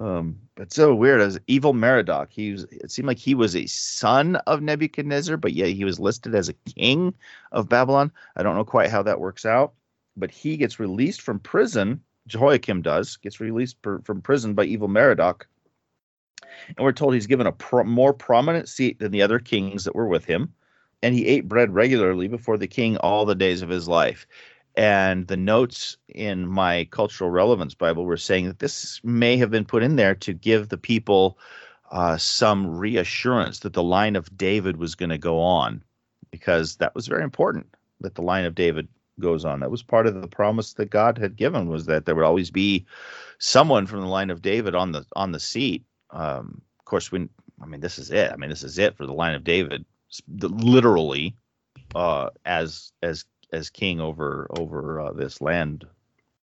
[0.00, 2.28] um, but so weird as evil Merodach.
[2.30, 6.00] He was, it seemed like he was a son of Nebuchadnezzar, but yet he was
[6.00, 7.14] listed as a king
[7.52, 8.10] of Babylon.
[8.34, 9.74] I don't know quite how that works out,
[10.16, 12.00] but he gets released from prison.
[12.26, 15.46] Jehoiakim does gets released per, from prison by evil Merodach,
[16.68, 19.94] and we're told he's given a pro, more prominent seat than the other kings that
[19.94, 20.52] were with him,
[21.02, 24.26] and he ate bread regularly before the king all the days of his life
[24.76, 29.64] and the notes in my cultural relevance bible were saying that this may have been
[29.64, 31.38] put in there to give the people
[31.90, 35.82] uh, some reassurance that the line of david was going to go on
[36.30, 37.66] because that was very important
[38.00, 38.88] that the line of david
[39.20, 39.60] goes on.
[39.60, 42.50] That was part of the promise that god had given was that there would always
[42.50, 42.86] be
[43.38, 45.84] someone from the line of david on the on the seat.
[46.10, 47.28] Um, of course when
[47.62, 48.32] i mean this is it.
[48.32, 49.84] I mean this is it for the line of david
[50.40, 51.36] literally
[51.94, 55.86] uh, as as as king over over uh, this land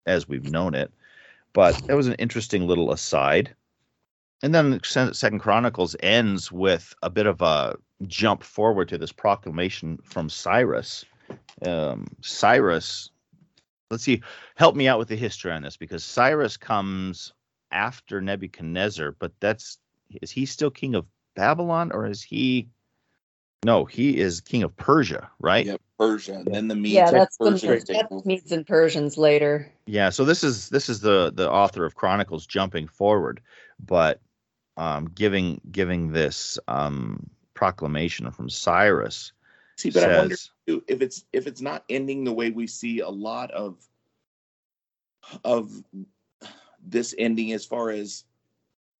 [0.06, 0.92] as we've known it.
[1.52, 3.54] But that was an interesting little aside.
[4.42, 7.76] And then Second Chronicles ends with a bit of a
[8.06, 11.04] jump forward to this proclamation from Cyrus.
[11.64, 13.10] Um, Cyrus,
[13.90, 14.22] let's see,
[14.56, 17.32] help me out with the history on this because Cyrus comes
[17.70, 19.78] after Nebuchadnezzar, but that's
[20.22, 22.68] is he still king of Babylon or is he
[23.64, 25.64] no, he is king of Persia, right?
[25.64, 26.34] Yep, Persia.
[26.34, 26.94] And then the Medes.
[26.94, 28.26] Yeah, that's the Persians take that's.
[28.26, 29.70] Medes and Persians later.
[29.86, 33.40] Yeah, so this is this is the the author of Chronicles jumping forward,
[33.84, 34.20] but
[34.76, 39.32] um, giving giving this um, proclamation from Cyrus
[39.76, 42.66] See, but I wonder says, too, if it's if it's not ending the way we
[42.66, 43.76] see a lot of
[45.42, 45.72] of
[46.86, 48.24] this ending as far as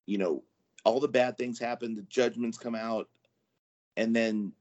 [0.06, 0.42] you know
[0.84, 3.08] all the bad things happen the judgments come out
[3.96, 4.52] and then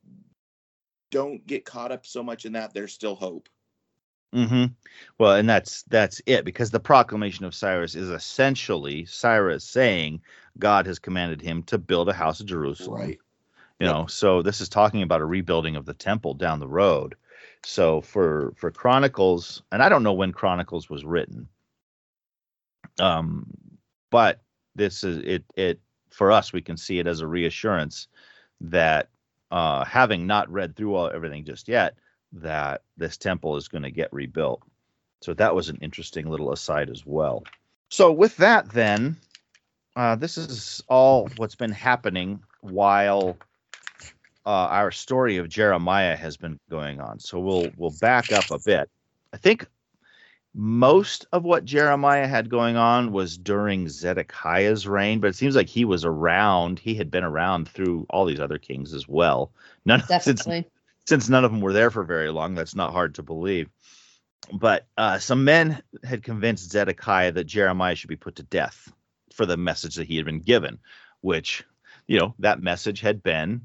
[1.13, 3.49] don't get caught up so much in that there's still hope
[4.33, 4.65] hmm
[5.19, 10.21] Well, and that's that's it because the proclamation of Cyrus is essentially Cyrus saying
[10.59, 12.97] God has commanded him to build a house of Jerusalem.
[13.01, 13.19] right
[13.79, 13.93] You Yep.
[13.93, 17.15] know, so this is talking about a rebuilding of the temple down the road.
[17.63, 21.49] So for for Chronicles, and I don't know when Chronicles was written,
[22.99, 23.45] um,
[24.11, 24.41] but
[24.75, 25.45] this is it.
[25.55, 28.07] It for us, we can see it as a reassurance
[28.61, 29.09] that
[29.53, 31.93] uh, having not read through all everything just yet,
[32.31, 34.63] that this temple is going to get rebuilt.
[35.21, 37.43] So that was an interesting little aside as well.
[37.89, 39.15] So with that, then,
[39.95, 43.37] uh, this is all what's been happening while
[44.43, 47.19] uh, our story of Jeremiah has been going on.
[47.19, 48.89] So we'll we'll back up a bit.
[49.33, 49.67] I think
[50.53, 55.67] most of what Jeremiah had going on was during Zedekiah's reign, but it seems like
[55.67, 56.79] he was around.
[56.79, 59.51] He had been around through all these other kings as well.
[59.85, 60.69] None since Definitely.
[61.07, 63.69] since none of them were there for very long, that's not hard to believe.
[64.51, 68.91] But uh, some men had convinced Zedekiah that Jeremiah should be put to death
[69.33, 70.79] for the message that he had been given,
[71.21, 71.63] which,
[72.07, 73.61] you know, that message had been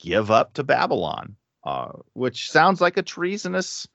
[0.00, 3.86] give up to Babylon, uh, which sounds like a treasonous,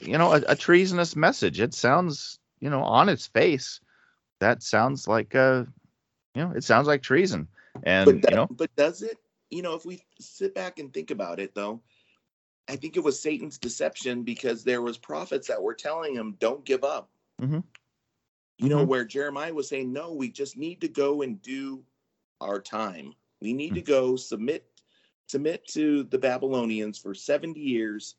[0.00, 1.60] you know, a, a treasonous message.
[1.60, 3.80] It sounds, you know, on its face,
[4.40, 5.66] that sounds like a,
[6.34, 7.48] you know, it sounds like treason.
[7.82, 9.18] And, but, that- you know, but does it
[9.50, 11.80] you know if we sit back and think about it though
[12.68, 16.64] i think it was satan's deception because there was prophets that were telling him don't
[16.64, 17.10] give up
[17.40, 17.62] Mhm.
[18.58, 18.88] you know Mhm.
[18.88, 21.84] where jeremiah was saying no we just need to go and do
[22.40, 24.66] our time we need to go submit
[25.28, 28.16] submit to the babylonians for 70 years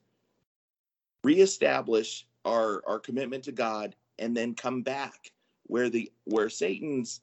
[1.25, 5.31] reestablish our our commitment to god and then come back
[5.63, 7.21] where the where satan's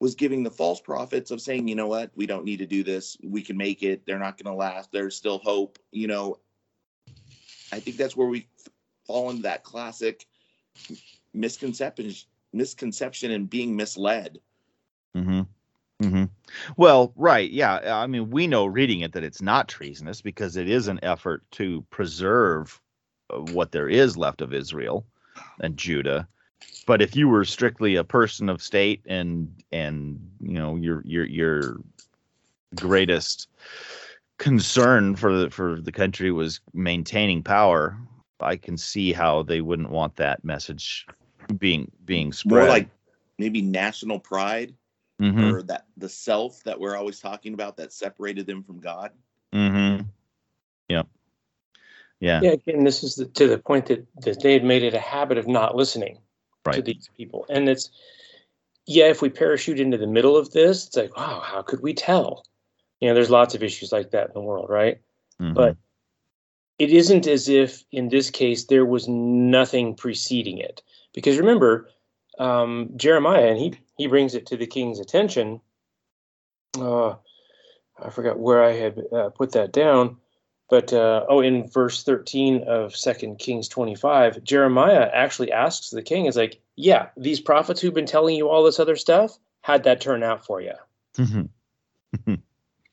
[0.00, 2.82] was giving the false prophets of saying, you know what, we don't need to do
[2.82, 3.18] this.
[3.22, 4.04] We can make it.
[4.06, 4.90] They're not going to last.
[4.90, 5.78] There's still hope.
[5.92, 6.38] You know,
[7.70, 8.48] I think that's where we
[9.06, 10.26] fall into that classic
[11.34, 12.12] misconception,
[12.54, 14.40] misconception and being misled.
[15.14, 15.42] Mm-hmm.
[16.02, 16.24] Mm-hmm.
[16.78, 18.00] Well, right, yeah.
[18.00, 21.42] I mean, we know reading it that it's not treasonous because it is an effort
[21.52, 22.80] to preserve
[23.38, 25.04] what there is left of Israel
[25.60, 26.28] and Judah.
[26.86, 31.24] But if you were strictly a person of state and and you know your your
[31.26, 31.76] you're
[32.74, 33.48] greatest
[34.38, 37.96] concern for the for the country was maintaining power,
[38.40, 41.06] I can see how they wouldn't want that message
[41.58, 42.60] being being spread.
[42.60, 42.88] More like
[43.38, 44.74] maybe national pride
[45.20, 49.12] Mhm, or that the self that we're always talking about that separated them from God.
[49.52, 50.06] Mm-hmm.
[50.88, 51.08] Yep.
[52.20, 52.40] Yeah.
[52.42, 55.00] Yeah, again, this is the, to the point that, that they had made it a
[55.00, 56.18] habit of not listening
[56.76, 57.46] to these people.
[57.48, 57.90] And it's,
[58.86, 61.94] yeah, if we parachute into the middle of this, it's like, wow, how could we
[61.94, 62.44] tell?
[63.00, 65.00] You know, there's lots of issues like that in the world, right?
[65.40, 65.54] Mhm.
[65.54, 65.76] But
[66.78, 70.82] it isn't as if in this case there was nothing preceding it.
[71.14, 71.88] Because remember,
[72.38, 75.60] um, Jeremiah, and he, he brings it to the king's attention.
[76.78, 77.14] Uh,
[78.02, 80.16] I forgot where I had uh, put that down.
[80.70, 86.26] But uh, oh, in verse 13 of Second Kings 25, Jeremiah actually asks the king,
[86.26, 90.00] "Is like, yeah, these prophets who've been telling you all this other stuff, how'd that
[90.00, 90.74] turn out for you?"
[91.16, 91.48] Mhm.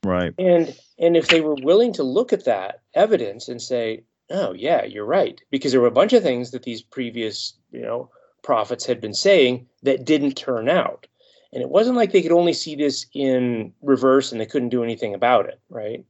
[0.03, 0.34] right.
[0.39, 4.84] And and if they were willing to look at that evidence and say, "Oh, yeah,
[4.84, 8.09] you're right," because there were a bunch of things that these previous, you know,
[8.41, 11.05] prophets had been saying that didn't turn out.
[11.53, 14.84] And it wasn't like they could only see this in reverse and they couldn't do
[14.84, 16.03] anything about it, right?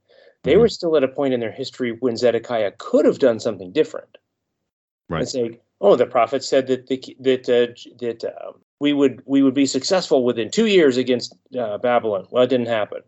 [0.44, 0.60] They Mhm.
[0.60, 4.18] were still at a point in their history when Zedekiah could have done something different.
[5.10, 5.20] Right.
[5.20, 9.42] And say, "Oh, the prophet said that the that uh, that uh, we would we
[9.42, 13.02] would be successful within two years against uh, Babylon." Well, it didn't happen.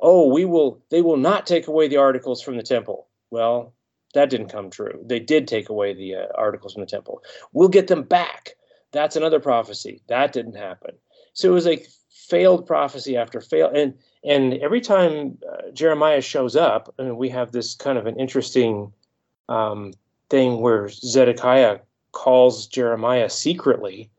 [0.00, 0.82] Oh, we will.
[0.90, 3.08] They will not take away the articles from the temple.
[3.30, 3.74] Well,
[4.14, 5.02] that didn't come true.
[5.04, 7.22] They did take away the uh, articles from the temple.
[7.52, 8.56] We'll get them back.
[8.92, 10.02] That's another prophecy.
[10.08, 10.96] That didn't happen.
[11.32, 13.70] So it was like failed prophecy after fail.
[13.74, 13.94] And
[14.26, 18.92] and every time uh, Jeremiah shows up, and we have this kind of an interesting
[19.48, 19.92] um,
[20.28, 21.78] thing where Zedekiah
[22.12, 24.10] calls Jeremiah secretly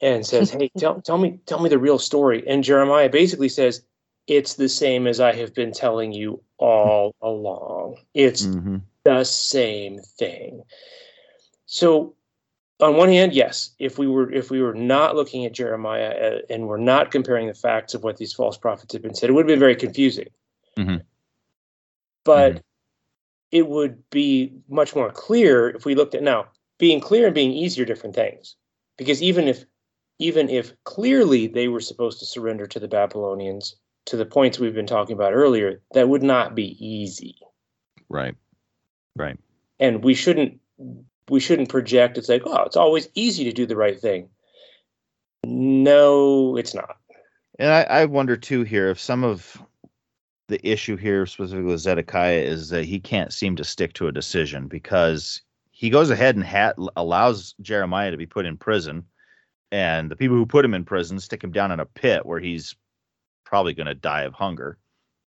[0.00, 3.82] and says, "Hey, tell tell me tell me the real story." And Jeremiah basically says,
[4.28, 7.96] "It's the same as I have been telling you all along.
[8.14, 8.82] It's Mhm.
[9.04, 10.62] the same thing."
[11.66, 12.14] So,
[12.80, 16.38] on one hand, yes, if we were if we were not looking at Jeremiah uh,
[16.50, 19.32] and we're not comparing the facts of what these false prophets had been said, it
[19.32, 20.28] would have been very confusing.
[20.76, 21.02] Mhm.
[22.24, 22.62] But Mhm.
[23.52, 26.48] it would be much more clear if we looked at now
[26.78, 28.56] being clear and being easy are different things
[28.96, 29.64] because even if
[30.18, 34.74] even if clearly they were supposed to surrender to the babylonians to the points we've
[34.74, 37.36] been talking about earlier that would not be easy
[38.08, 38.34] Right.
[39.14, 39.38] Right.
[39.78, 40.60] and we shouldn't
[41.28, 44.28] we shouldn't project it's like oh it's always easy to do the right thing
[45.44, 46.96] no it's not
[47.58, 49.60] And I, I wonder too here if some of
[50.48, 54.12] the issue here, specifically with Zedekiah, is that he can't seem to stick to a
[54.12, 59.04] decision because he goes ahead and ha- allows Jeremiah to be put in prison,
[59.72, 62.40] and the people who put him in prison stick him down in a pit where
[62.40, 62.76] he's
[63.44, 64.76] probably going to die of hunger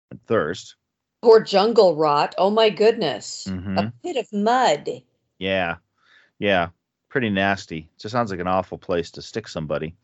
[0.09, 0.75] and thirst.
[1.21, 2.33] Or jungle rot.
[2.39, 3.45] Oh my goodness.
[3.45, 3.93] A Mhm.
[4.01, 4.89] pit of mud.
[5.39, 5.77] Yeah,
[6.39, 6.69] yeah,
[7.09, 7.89] pretty nasty.
[7.97, 9.95] Just sounds like an awful place to stick somebody.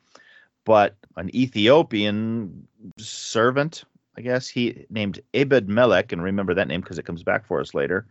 [0.65, 2.67] But an Ethiopian
[2.97, 3.83] servant,
[4.17, 7.59] I guess he named Ebed Melech, and remember that name because it comes back for
[7.59, 8.05] us later.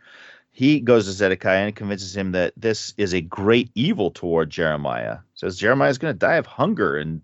[0.51, 5.19] He goes to Zedekiah and convinces him that this is a great evil toward Jeremiah.
[5.35, 7.23] Says Jeremiah is going to die of hunger and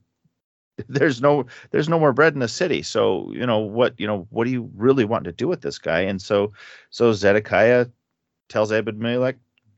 [0.88, 2.82] there's no there's no more bread in the city.
[2.82, 5.78] So you know what you know what do you really want to do with this
[5.78, 6.01] guy?
[6.01, 6.53] And so
[6.90, 7.86] so Zedekiah
[8.49, 9.36] tells Ebed Melech,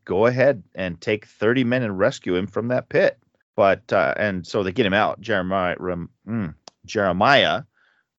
[0.09, 3.19] go ahead and take 30 men and rescue him from that pit.
[3.55, 5.21] But uh, and so they get him out.
[5.21, 6.55] Jeremiah rem, mm,
[6.87, 7.63] Jeremiah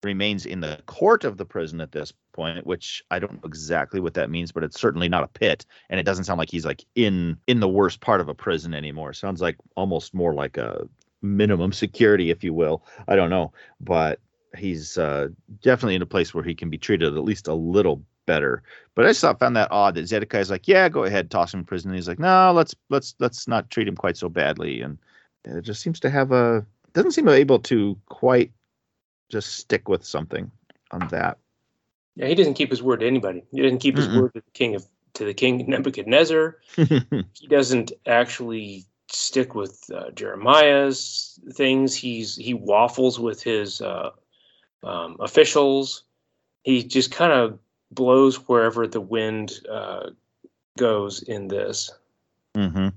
[0.04, 4.00] remains in the court of the prison at this point, which I don't know exactly
[4.00, 6.66] what that means, but it's certainly not a pit, and it doesn't sound like he's
[6.66, 9.14] like in in the worst part of a prison anymore.
[9.14, 10.88] Sounds like almost more like a
[11.22, 12.84] minimum security, if you will.
[13.08, 14.20] I don't know, but
[14.58, 15.30] he's uh,
[15.62, 18.62] definitely in a place where he can be treated at least a little better.
[18.96, 21.62] But I just thought found that odd that Zedekiah's like, yeah, go ahead, toss him
[21.62, 21.90] in prison.
[21.90, 24.98] And he's like, no, let's let's let's not treat him quite so badly, and
[25.46, 28.52] it just seems to have a doesn't seem able to quite
[29.30, 30.52] just stick with something
[30.92, 31.38] on that.
[32.16, 34.22] yeah he doesn't keep his word to anybody he doesn't keep his Mm-mm.
[34.22, 40.12] word to the king of to the king nebuchadnezzar he doesn't actually stick with uh,
[40.12, 41.96] Jeremiah's things.
[41.96, 44.12] He's he waffles with his uh,
[44.84, 46.04] um, officials.
[46.64, 47.60] He just kind of
[47.92, 50.12] blows wherever the wind uh,
[50.78, 51.92] goes in this.
[52.56, 52.90] hmm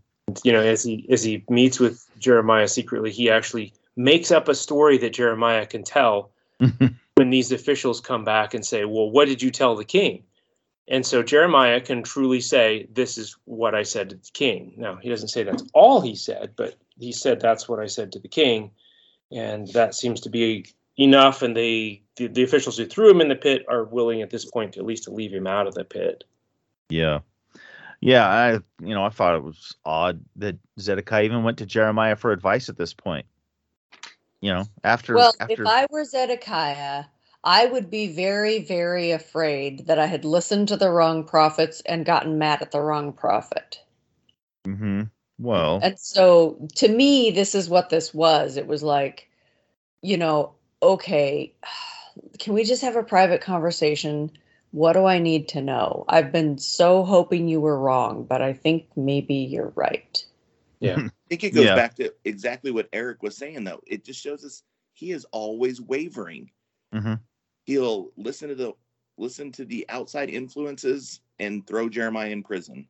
[0.45, 4.55] You know, as he as he meets with Jeremiah secretly, he actually makes up a
[4.55, 6.31] story that Jeremiah can tell
[7.15, 10.25] when these officials come back and say, "Well, what did you tell the king?"
[10.89, 14.75] And so Jeremiah can truly say, This is what I said to the king.
[14.77, 18.13] Now, he doesn't say that's all he said, but he said, That's what I said
[18.13, 18.73] to the king.
[19.31, 20.67] And that seems to be
[20.97, 24.31] enough, and they the, the officials who threw him in the pit are willing at
[24.31, 26.25] this point to at least to leave him out of the pit.
[26.91, 27.21] Yeah.
[28.01, 28.53] Yeah, I
[28.85, 32.69] you know, I thought it was odd that Zedekiah even went to Jeremiah for advice
[32.69, 33.27] at this point.
[34.41, 37.05] You know, after Well, after if I were Zedekiah,
[37.45, 42.05] I would be very, very afraid that I had listened to the wrong prophets and
[42.05, 43.79] gotten mad at the wrong prophet.
[44.65, 45.03] hmm
[45.39, 48.57] well, And so to me, this is what this was.
[48.57, 49.29] It was like,
[50.01, 51.55] you know, okay,
[52.39, 54.31] can we just have a private conversation?
[54.73, 56.05] What do I need to know?
[56.09, 60.25] I've been so hoping you were wrong, but I think maybe you're right.
[60.81, 60.97] Yeah.
[61.07, 61.75] I think it goes Yeah.
[61.75, 63.81] back to exactly what Eric was saying, though.
[63.87, 64.63] It just shows us
[64.95, 66.51] he is always wavering.
[66.95, 67.21] Mhm.
[67.65, 68.73] He'll listen to the
[69.19, 72.89] listen to the outside influences and throw Jeremiah in prison.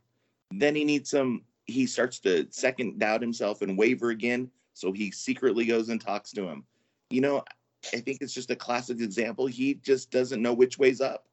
[0.52, 1.42] Then he needs some.
[1.66, 4.50] He starts to second doubt himself and waver again.
[4.74, 6.64] So he secretly goes and talks to him.
[7.10, 7.44] You know,
[7.92, 9.46] I think it's just a classic example.
[9.46, 11.26] He just doesn't know which way's up,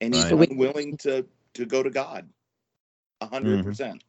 [0.00, 0.50] and he's Right.
[0.50, 2.28] unwilling to to go to God.
[3.20, 4.04] A hundred percent.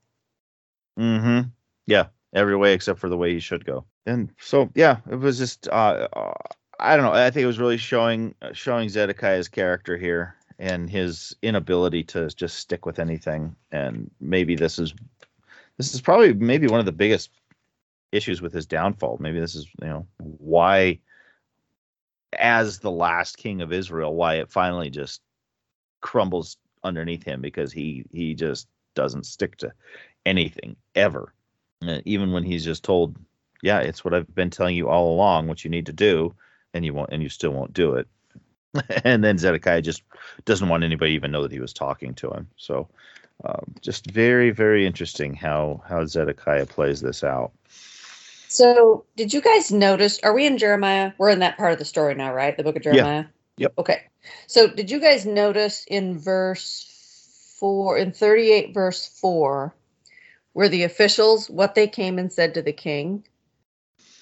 [0.97, 1.41] hmm
[1.85, 3.85] Yeah, every way except for the way he should go.
[4.05, 6.33] And so, yeah, it was just uh, uh,
[6.79, 7.13] I don't know.
[7.13, 12.27] I think it was really showing uh, showing Zedekiah's character here and his inability to
[12.29, 13.55] just stick with anything.
[13.71, 14.93] And maybe this is
[15.77, 17.29] this is probably maybe one of the biggest
[18.11, 19.17] issues with his downfall.
[19.19, 20.99] Maybe this is you know why,
[22.33, 25.21] as the last king of Israel, why it finally just
[26.01, 29.71] crumbles underneath him because he he just doesn't stick to
[30.25, 31.33] anything ever.
[31.81, 33.15] Uh, even when he's just told,
[33.61, 36.35] "Yeah, it's what I've been telling you all along, what you need to do,"
[36.73, 38.07] and you won't, and you still won't do it.
[39.03, 40.03] and then Zedekiah just
[40.45, 42.47] doesn't want anybody even know that he was talking to him.
[42.57, 42.87] So,
[43.45, 47.51] um, just very, very interesting how how Zedekiah plays this out.
[48.49, 50.19] So, did you guys notice?
[50.23, 51.11] Are we in Jeremiah?
[51.17, 52.55] We're in that part of the story now, right?
[52.55, 53.25] The book of Jeremiah?
[53.57, 53.65] Yeah.
[53.65, 53.73] Yep.
[53.79, 54.01] Okay.
[54.47, 59.75] So, did you guys notice in verse 4, in 38, verse 4,
[60.53, 63.25] where the officials, what they came and said to the king?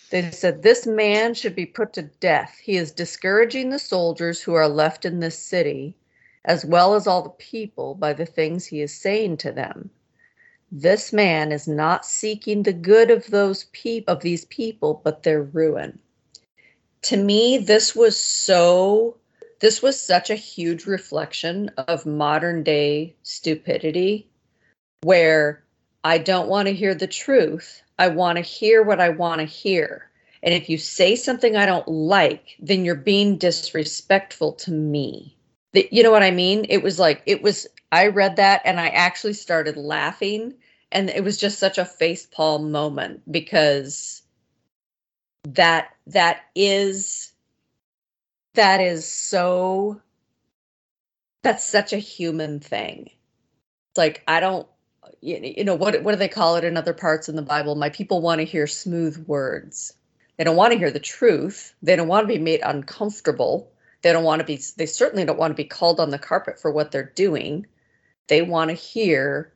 [0.09, 2.57] They said, This man should be put to death.
[2.63, 5.97] He is discouraging the soldiers who are left in this city,
[6.45, 9.91] as well as all the people, by the things he is saying to them
[10.77, 15.41] this man is not seeking the good of those people of these people but their
[15.41, 15.97] ruin.
[17.03, 19.15] To me this was so
[19.61, 24.27] this was such a huge reflection of modern day stupidity
[25.03, 25.63] where
[26.03, 29.45] i don't want to hear the truth i want to hear what i want to
[29.45, 30.09] hear.
[30.43, 35.37] And if you say something i don't like then you're being disrespectful to me.
[35.73, 36.65] You know what i mean?
[36.67, 40.53] It was like it was i read that and i actually started laughing
[40.95, 44.23] and it was just such a face palm moment because
[45.43, 47.33] that that is
[48.53, 50.01] that is so
[51.43, 53.09] that's such a human thing.
[53.91, 54.67] It's like i don't
[55.21, 57.75] you you know what what do they call it in other parts in the bible?
[57.75, 59.93] My people want to hear smooth words.
[60.37, 61.73] They don't want to hear the truth.
[61.83, 63.69] They don't want to be made uncomfortable.
[64.01, 66.57] They don't want to be they certainly don't want to be called on the carpet
[66.57, 67.65] for what they're doing.
[68.27, 69.51] They want to hear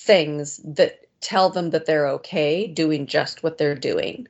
[0.00, 4.26] things that tell them that they're okay doing just what they're doing.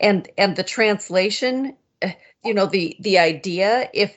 [0.00, 2.12] And and the translation eh,
[2.44, 4.16] you know the the idea if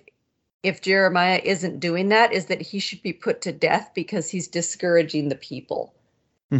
[0.61, 4.47] if jeremiah isn't doing that is that he should be put to death because he's
[4.47, 5.93] discouraging the people.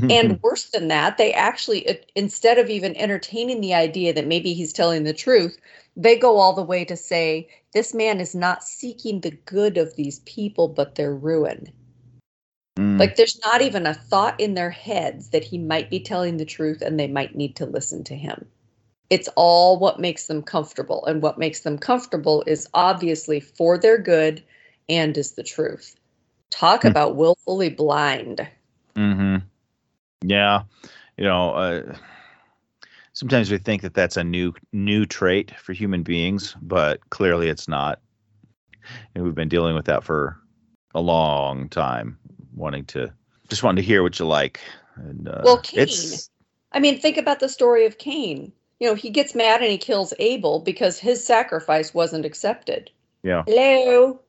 [0.10, 4.54] And worse than that they actually uh, instead of even entertaining the idea that maybe
[4.54, 5.58] he's telling the truth
[5.96, 9.96] they go all the way to say this man is not seeking the good of
[9.96, 11.72] these people but their ruin
[12.82, 13.00] Mm.
[13.00, 16.46] like there's not even a thought in their heads that he might be telling the
[16.46, 18.48] truth and they might need to listen to him.
[19.10, 21.06] It's all what makes them comfortable.
[21.06, 24.44] And what makes them comfortable is obviously for their good
[24.90, 25.96] and is the truth.
[26.50, 26.88] Talk Hmm.
[26.88, 28.48] about willfully blind.
[28.96, 29.38] hmm
[30.24, 30.64] Yeah,
[31.18, 31.96] you know, uh,
[33.14, 37.68] sometimes we think that that's a new new trait for human beings, but clearly it's
[37.68, 38.00] not.
[39.16, 40.38] And we've been dealing with that for
[40.96, 42.18] a long time,
[42.56, 43.14] wanting to
[43.50, 44.60] just wanting to hear what you like.
[44.96, 45.88] And uh, Well, Cain.
[45.88, 46.30] it's
[46.72, 48.52] I mean, think about the story of Cain.
[48.80, 52.90] You know, he gets mad and he kills Abel because his sacrifice wasn't accepted.
[53.24, 54.20] yeah, Hello.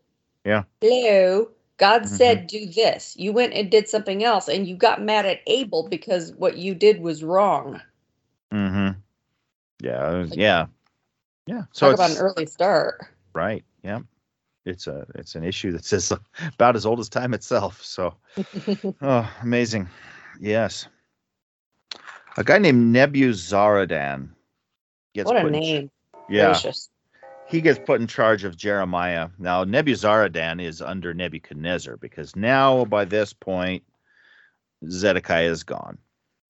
[0.45, 0.65] Yeah.
[0.81, 1.51] Hello.
[1.79, 2.09] God Mhm.
[2.09, 3.17] said, do this.
[3.17, 6.75] You went and did something else, and you got mad at Abel because what you
[6.75, 7.81] did was wrong.
[8.53, 9.01] Mm hmm
[9.81, 10.67] yeah, was- yeah,
[11.47, 11.63] yeah.
[11.73, 13.01] So Talk about it's an early start.
[13.35, 13.65] right.
[13.83, 14.01] Yeah,
[14.65, 16.13] it's a it's an issue that's as
[16.55, 17.83] about as old as time itself.
[17.83, 18.15] So.
[19.03, 19.89] Oh, amazing.
[20.41, 20.87] Yes.
[22.37, 24.31] A guy named Nebuzaradan
[25.15, 25.91] gets what a put in- name.
[26.29, 26.47] yeah.
[26.53, 26.89] Gracious.
[27.49, 29.29] he gets put in charge of Jeremiah.
[29.39, 33.83] Now Nebuzaradan is under Nebuchadnezzar because now by this point
[34.89, 35.99] Zedekiah is gone.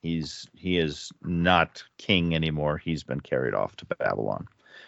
[0.02, 2.78] He's he is not king anymore.
[2.78, 4.46] He's been carried off to Babylon.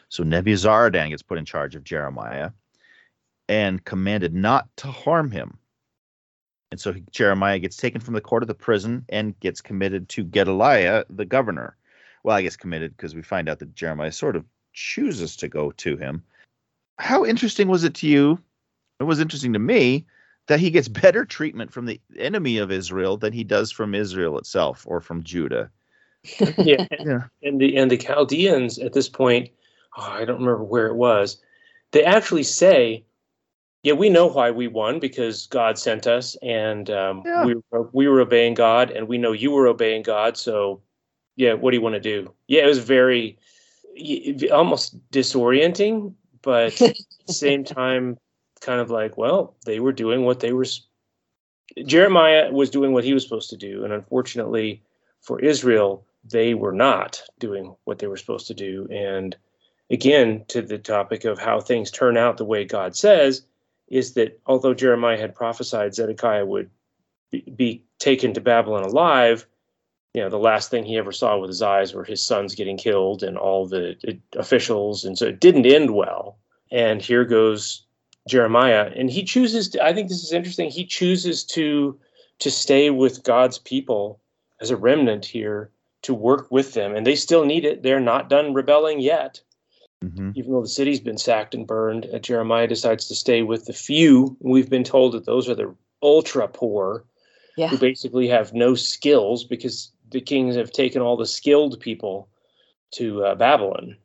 [0.09, 2.51] So Nebuzaradan gets put in charge of Jeremiah
[3.49, 5.59] and commanded not to harm him.
[6.71, 10.25] And so Jeremiah gets taken from the court of the prison and gets committed to
[10.25, 11.77] Gedaliah, the governor.
[12.25, 15.71] Well, I guess committed because we find out that Jeremiah sort of chooses to go
[15.73, 16.23] to him.
[16.99, 18.41] How interesting was it to you?
[18.99, 20.07] It was interesting to me
[20.47, 24.39] that he gets better treatment from the enemy of Israel than he does from Israel
[24.39, 25.71] itself or from Judah.
[26.59, 27.25] yeah, yeah.
[27.43, 29.51] and the and the Chaldeans at this point,
[29.97, 31.41] oh, I don't remember where it was.
[31.93, 33.05] They actually say,
[33.85, 37.45] "Yeah, we know why we won because God sent us, and um, yeah.
[37.45, 37.55] we
[37.93, 40.37] we were obeying God, and we know you were obeying God.
[40.37, 40.81] So,
[41.37, 42.33] yeah, what do you want to do?
[42.49, 43.39] Yeah, it was very
[44.51, 48.19] almost disorienting, but at the same time,
[48.61, 50.67] kind of like, well, they were doing what they were.
[51.87, 54.83] Jeremiah was doing what he was supposed to do, and unfortunately
[55.21, 58.89] for Israel, they were not doing what they were supposed to do.
[58.91, 59.37] And
[59.91, 63.45] again, to the topic of how things turn out the way God says,
[63.89, 66.71] is that although Jeremiah had prophesied Zedekiah would
[67.31, 69.47] be, be taken to Babylon alive,
[70.15, 72.77] you know, the last thing he ever saw with his eyes were his sons getting
[72.77, 73.97] killed and all the
[74.37, 75.05] officials.
[75.05, 76.39] And so it didn't end well.
[76.71, 77.85] And here goes
[78.29, 78.93] Jeremiah.
[78.95, 80.71] And he chooses, to, I think this is interesting.
[80.71, 81.99] He chooses to,
[82.39, 84.21] to stay with God's people
[84.61, 85.71] as a remnant here
[86.03, 86.95] to work with them.
[86.95, 87.83] And they still need it.
[87.83, 89.41] They're not done rebelling yet.
[90.03, 90.33] Mm-hmm.
[90.35, 93.73] Even though the city's been sacked and burned, uh, Jeremiah decides to stay with the
[93.73, 94.37] few.
[94.41, 97.05] We've been told that those are the ultra poor
[97.57, 97.69] yeah.
[97.69, 102.29] who basically have no skills because the kings have taken all the skilled people
[102.93, 103.97] to uh, Babylon.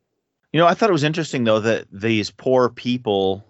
[0.53, 3.45] You know, I thought it was interesting though that these poor people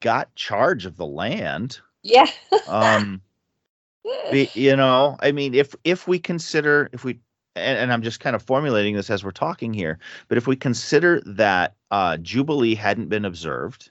[0.00, 1.80] got charge of the land.
[2.02, 2.26] Yeah.
[2.68, 3.22] um
[4.32, 7.20] you know, I mean if if we consider if we
[7.54, 9.98] and, and, I'm just kind of formulating this as we're talking here,
[10.28, 13.90] but if we consider that uh Jubilee hadn't been observed,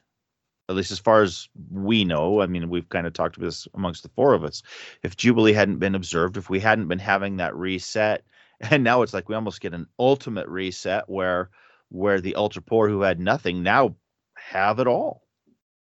[0.72, 2.42] at least as far as we know.
[2.42, 4.64] I mean, we've kind of talked about this amongst the four of us.
[5.04, 8.24] If Jubilee hadn't been observed, if we hadn't been having that reset,
[8.62, 11.50] and now it's like we almost get an ultimate reset where
[11.90, 13.96] where the ultra poor who had nothing now
[14.36, 15.24] have it all.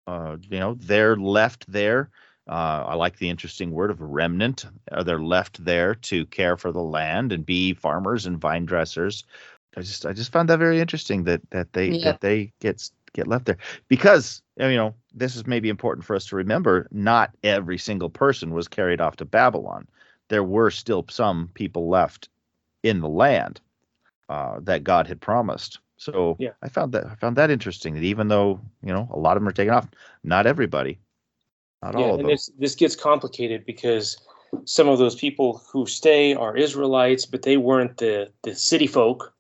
[0.07, 2.11] Uh, you know, they're left there.
[2.49, 4.67] Uh, I like the interesting word of remnant.
[4.93, 9.25] Are they left there to care for the land and be farmers and vine dressers?
[9.77, 12.05] I just I just found that very interesting that that they yeah.
[12.05, 13.57] that they get get left there
[13.89, 18.53] because you know this is maybe important for us to remember not every single person
[18.53, 19.89] was carried off to babylon
[20.29, 22.29] there were still some people left
[22.83, 23.61] in the land
[24.29, 26.51] uh, that god had promised so yeah.
[26.63, 29.43] i found that i found that interesting that even though you know a lot of
[29.43, 29.89] them are taken off
[30.23, 30.99] not everybody
[31.93, 34.17] not yeah, all of and this, this gets complicated because
[34.65, 39.33] some of those people who stay are israelites but they weren't the the city folk.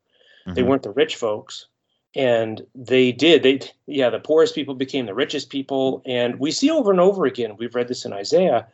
[0.46, 0.54] Mm-hmm.
[0.54, 1.66] they weren't the rich folks.
[2.14, 6.02] And they did they yeah the poorest people became the richest people.
[6.06, 8.66] And we see over and over again we've read this in isaiah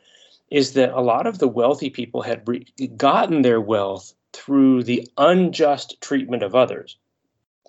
[0.49, 2.65] is that a lot of the wealthy people had re-
[2.95, 6.97] gotten their wealth through the unjust treatment of others.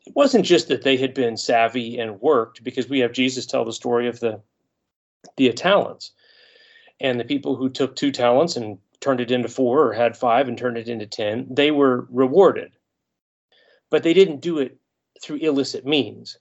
[0.07, 3.65] It wasn't just that they had been savvy and worked because we have jesus tell
[3.65, 4.41] the story of the
[5.37, 6.13] the talents
[7.01, 10.49] and the people who took two talents and turned it into four or had five
[10.49, 12.73] and turned it into ten they were rewarded
[13.91, 14.77] but they didn't do it
[15.23, 16.37] through illicit means.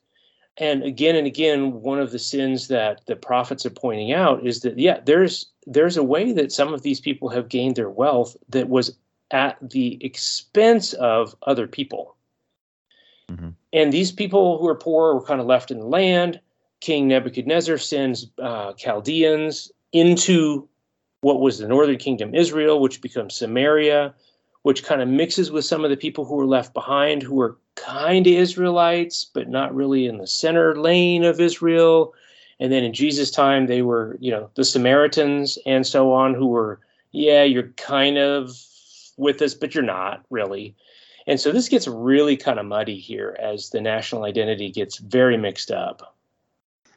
[0.57, 4.61] And again and again, one of the sins that the prophets are pointing out is
[4.61, 8.35] that yeah, there's there's a way that some of these people have gained their wealth
[8.49, 8.97] that was
[9.31, 12.15] at the expense of other people.
[13.29, 13.49] Mm-hmm.
[13.71, 16.39] And these people who are poor were kind of left in the land.
[16.83, 20.67] King Nebuchadnezzar sends uh, Chaldeans into
[21.21, 24.13] what was the northern kingdom Israel, which becomes Samaria,
[24.63, 27.57] which kind of mixes with some of the people who were left behind who were
[27.75, 32.13] kind of Israelites, but not really in the center lane of Israel.
[32.59, 36.47] And then in Jesus' time, they were, you know, the Samaritans and so on, who
[36.47, 36.81] were,
[37.13, 38.61] yeah, you're kind of
[39.15, 40.75] with us, but you're not really.
[41.27, 45.37] And so this gets really kind of muddy here as the national identity gets very
[45.37, 46.12] mixed up.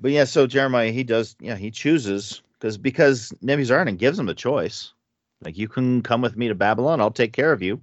[0.00, 4.34] But yeah, so Jeremiah, he does, yeah, he chooses because because Nebuzaradan gives him a
[4.34, 4.92] choice.
[5.42, 7.80] Like you can come with me to Babylon, I'll take care of you.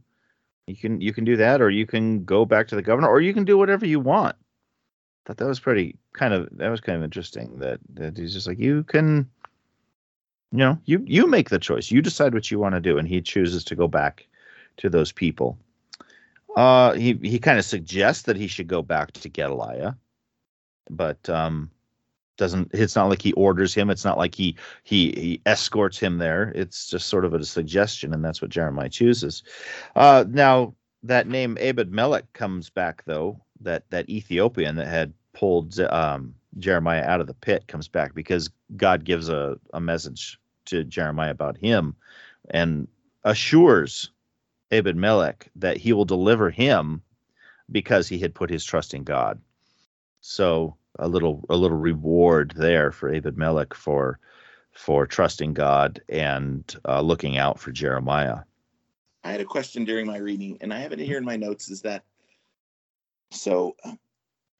[0.67, 3.21] You can you can do that, or you can go back to the governor, or
[3.21, 4.35] you can do whatever you want.
[5.25, 7.59] Thought that was pretty kind of that was kind of interesting.
[7.59, 9.29] That that he's just like you can,
[10.51, 11.91] you know, you you make the choice.
[11.91, 14.27] You decide what you want to do, and he chooses to go back
[14.77, 15.57] to those people.
[16.55, 19.97] Uh, he he kind of suggests that he should go back to Gedaliah.
[20.89, 21.69] but um,
[22.37, 22.71] doesn't.
[22.73, 23.89] It's not like he orders him.
[23.89, 26.51] It's not like he he he escorts him there.
[26.55, 29.43] It's just sort of a suggestion, and that's what Jeremiah chooses.
[29.95, 30.73] Uh, now
[31.03, 33.39] that name Abed Melech comes back though.
[33.61, 38.49] That that Ethiopian that had pulled um, Jeremiah out of the pit comes back because
[38.75, 41.95] God gives a, a message to Jeremiah about him
[42.49, 42.87] and
[43.23, 44.11] assures
[44.71, 47.01] Abed Melech that he will deliver him
[47.71, 49.39] because he had put his trust in God.
[50.21, 54.19] So a little a little reward there for Abed Melech for
[54.71, 58.39] for trusting God and uh, looking out for Jeremiah.
[59.23, 61.69] I had a question during my reading, and I have it here in my notes.
[61.69, 62.03] Is that
[63.31, 63.75] so?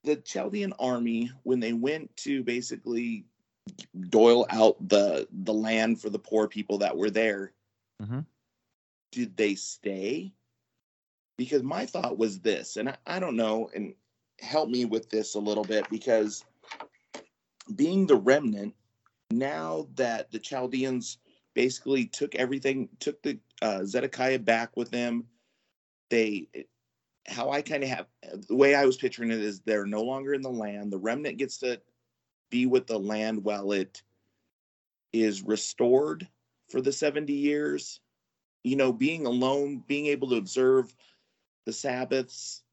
[0.04, 3.24] The Chaldean army, when they went to basically
[4.08, 7.52] doyle out the the land for the poor people that were there,
[8.02, 8.20] mm-hmm.
[9.12, 10.32] did they stay?
[11.36, 13.94] Because my thought was this, and I, I don't know, and
[14.40, 16.44] help me with this a little bit because
[17.76, 18.74] being the remnant,
[19.30, 21.18] now that the Chaldeans
[21.54, 25.24] basically took everything, took the uh, Zedekiah back with them,
[26.10, 26.48] they,
[27.26, 28.06] how I kind of have
[28.48, 30.92] the way I was picturing it is they're no longer in the land.
[30.92, 31.80] The remnant gets to
[32.50, 34.02] be with the land while it
[35.12, 36.28] is restored
[36.68, 38.00] for the 70 years.
[38.62, 40.94] You know, being alone, being able to observe
[41.66, 42.63] the Sabbaths,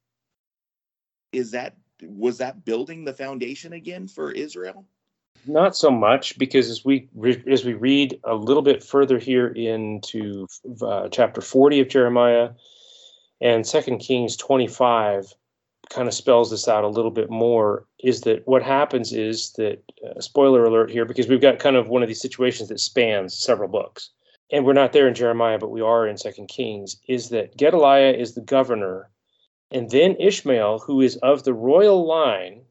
[1.31, 4.85] is that was that building the foundation again for Israel?
[5.45, 9.47] Not so much, because as we re- as we read a little bit further here
[9.47, 10.47] into
[10.81, 12.49] uh, chapter 40 of Jeremiah
[13.39, 15.33] and Second Kings 25,
[15.89, 17.85] kind of spells this out a little bit more.
[18.03, 19.13] Is that what happens?
[19.13, 22.69] Is that uh, spoiler alert here, because we've got kind of one of these situations
[22.69, 24.11] that spans several books,
[24.51, 26.97] and we're not there in Jeremiah, but we are in Second Kings.
[27.07, 29.09] Is that Gedaliah is the governor
[29.71, 32.61] and then Ishmael, who is of the royal line,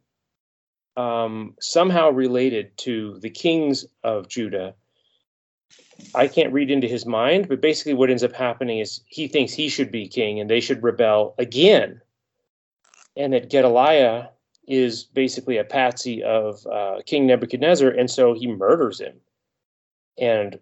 [0.97, 4.75] um, somehow related to the kings of Judah.
[6.15, 9.53] I can't read into his mind, but basically, what ends up happening is he thinks
[9.53, 12.01] he should be king and they should rebel again.
[13.17, 14.31] And that Gedaliah
[14.67, 19.17] is basically a patsy of uh, King Nebuchadnezzar, and so he murders him.
[20.19, 20.59] And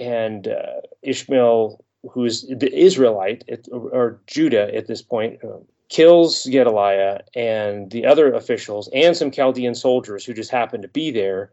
[0.00, 7.20] and uh, Ishmael, who's the Israelite at, or Judah at this point, uh, kills Gedaliah
[7.34, 11.52] and the other officials and some Chaldean soldiers who just happen to be there.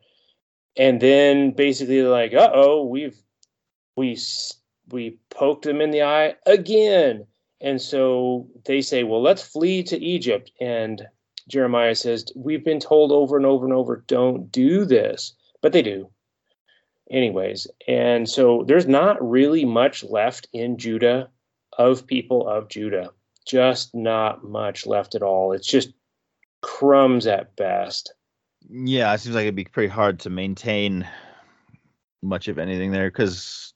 [0.77, 3.17] And then basically like, uh oh, we've
[3.97, 4.17] we
[4.89, 7.25] we poked them in the eye again.
[7.61, 10.51] And so they say, well, let's flee to Egypt.
[10.61, 11.05] And
[11.49, 15.33] Jeremiah says, we've been told over and over and over, don't do this.
[15.61, 16.09] But they do.
[17.11, 21.29] Anyways, and so there's not really much left in Judah
[21.77, 23.11] of people of Judah
[23.47, 25.53] just not much left at all.
[25.53, 25.91] It's just
[26.61, 28.13] crumbs at best.
[28.69, 31.07] Yeah, it seems like it'd be pretty hard to maintain
[32.21, 33.73] much of anything there because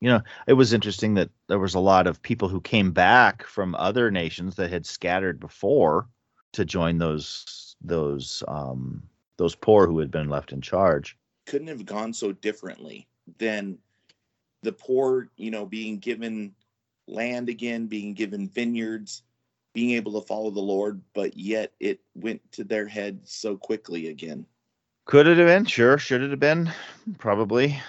[0.00, 3.42] you know it was interesting that there was a lot of people who came back
[3.44, 6.06] from other nations that had scattered before
[6.52, 9.02] to join those those um
[9.38, 13.06] those poor who had been left in charge couldn't have gone so differently
[13.38, 13.78] than
[14.62, 16.54] the poor you know being given
[17.08, 19.22] land again, being given vineyards,
[19.72, 24.08] being able to follow the Lord, but yet it went to their head so quickly
[24.08, 24.46] again.
[25.04, 25.64] Could it have been?
[25.66, 25.98] Sure.
[25.98, 26.72] Should it have been?
[27.18, 27.80] Probably.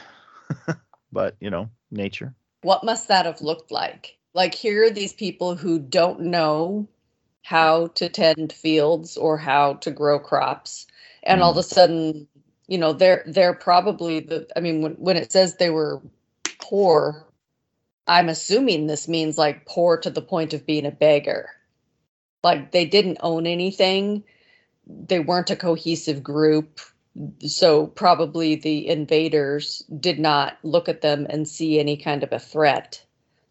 [1.11, 2.35] but, you know, nature.
[2.61, 4.17] What must that have looked like?
[4.33, 6.87] Like, here are these people who don't know
[7.41, 10.85] how to tend fields or how to grow crops.
[11.23, 11.43] And mm.
[11.43, 12.27] all of a sudden,
[12.68, 16.02] you know, they're they're probably the I mean, when, when it says they were
[16.61, 17.26] poor,
[18.07, 21.49] I'm assuming this means like poor to the point of being a beggar.
[22.44, 24.23] Like they didn't own anything,
[24.88, 26.80] they weren't a cohesive group.
[27.41, 32.39] So probably the invaders did not look at them and see any kind of a
[32.39, 33.03] threat.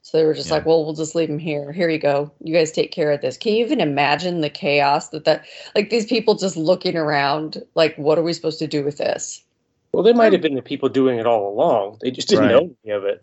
[0.07, 0.55] So they were just yeah.
[0.55, 1.73] like, well, we'll just leave them here.
[1.73, 2.31] Here you go.
[2.41, 3.37] You guys take care of this.
[3.37, 7.97] Can you even imagine the chaos that that like these people just looking around like
[7.97, 9.43] what are we supposed to do with this?
[9.91, 11.99] Well, they might have um, been the people doing it all along.
[12.03, 12.53] They just didn't right.
[12.53, 13.21] know any of it.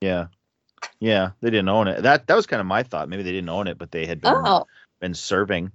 [0.00, 0.26] Yeah.
[0.98, 2.02] Yeah, they didn't own it.
[2.02, 3.08] That that was kind of my thought.
[3.08, 4.66] Maybe they didn't own it, but they had been oh.
[4.98, 5.70] been serving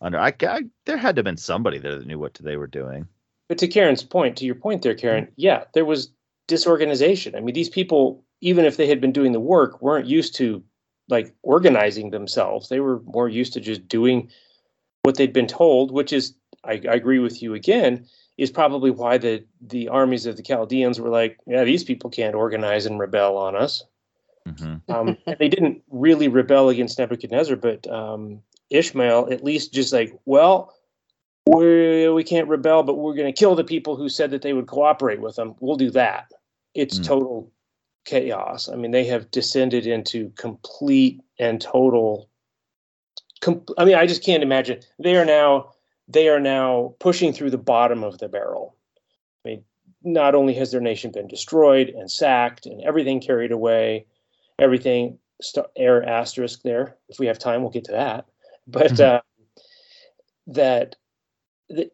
[0.00, 0.20] under.
[0.20, 3.08] I, I there had to have been somebody there that knew what they were doing.
[3.48, 6.12] But to Karen's point, to your point there, Karen, yeah, there was
[6.46, 7.34] disorganization.
[7.34, 10.62] I mean, these people, even if they had been doing the work, weren't used to
[11.08, 12.68] like organizing themselves.
[12.68, 14.30] They were more used to just doing
[15.02, 16.34] what they'd been told, which is,
[16.64, 18.06] I, I agree with you again,
[18.38, 22.34] is probably why the the armies of the Chaldeans were like, yeah, these people can't
[22.34, 23.84] organize and rebel on us.
[24.48, 24.90] Mm-hmm.
[24.92, 28.40] Um, they didn't really rebel against Nebuchadnezzar, but um,
[28.70, 30.74] Ishmael at least just like, well,
[31.46, 34.52] we we can't rebel, but we're going to kill the people who said that they
[34.52, 35.54] would cooperate with them.
[35.60, 36.30] We'll do that.
[36.74, 37.04] It's Mm.
[37.04, 37.52] total
[38.04, 38.68] chaos.
[38.68, 42.28] I mean, they have descended into complete and total.
[43.40, 44.80] Com- I mean, I just can't imagine.
[44.98, 45.72] They are now
[46.08, 48.74] they are now pushing through the bottom of the barrel.
[49.44, 49.64] I mean,
[50.02, 54.06] not only has their nation been destroyed and sacked and everything carried away,
[54.58, 56.96] everything st- air asterisk there.
[57.08, 58.26] If we have time, we'll get to that.
[58.66, 59.00] But Mhm.
[59.04, 59.20] uh,
[60.48, 60.98] that th-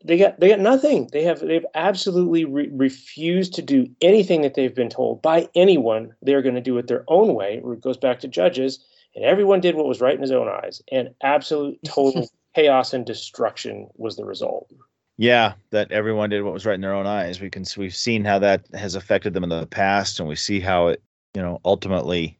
[0.05, 1.09] they got they got nothing.
[1.13, 6.15] They have they've absolutely re- refused to do anything that they've been told by anyone.
[6.23, 7.61] They're going to do it their own way.
[7.65, 8.85] It goes back to Judges,
[9.15, 13.05] and everyone did what was right in his own eyes, and absolute total chaos and
[13.05, 14.73] destruction was the result.
[15.19, 17.41] Yeah, that everyone did what was right in their own eyes.
[17.41, 20.61] We can we've seen how that has affected them in the past, and we see
[20.61, 21.03] how it,
[21.35, 22.39] you know, ultimately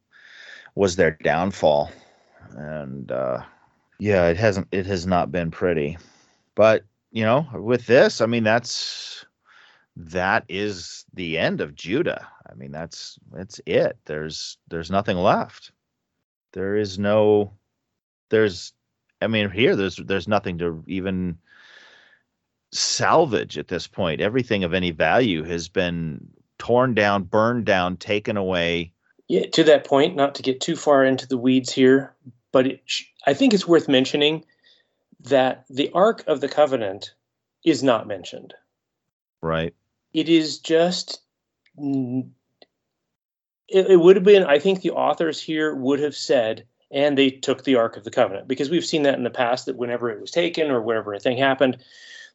[0.75, 1.91] was their downfall.
[2.57, 3.43] And uh,
[3.99, 4.69] yeah, it hasn't.
[4.73, 5.99] It has not been pretty.
[6.55, 6.85] But
[7.17, 9.25] you know, with this, I mean, that's
[9.97, 12.29] that is the end of Judah.
[12.47, 13.97] I mean, that's that's it.
[14.05, 15.73] There's there's nothing left.
[16.53, 17.55] There is no.
[18.29, 18.75] There's.
[19.23, 21.39] I mean, here there's there's nothing to even
[22.71, 24.21] salvage at this point.
[24.21, 26.21] Everything of any value has been
[26.59, 28.93] torn down, burned down, taken away.
[29.27, 32.15] Yeah, to that point, not to get too far into the weeds here,
[32.53, 32.83] but it,
[33.27, 34.45] I think it's worth mentioning
[35.27, 37.15] that the Ark of the Covenant
[37.65, 38.55] is not mentioned.
[39.43, 39.75] Right.
[40.13, 41.21] It is just.
[41.79, 42.27] It,
[43.69, 47.65] it would have been, I think the authors here would have said, and they took
[47.65, 50.21] the Ark of the Covenant, because we've seen that in the past that whenever it
[50.21, 51.79] was taken or whenever a thing happened,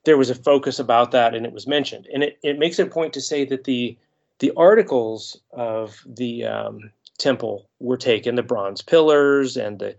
[0.03, 2.07] there was a focus about that and it was mentioned.
[2.13, 3.97] And it, it makes a point to say that the
[4.39, 9.95] the articles of the um, temple were taken, the bronze pillars and the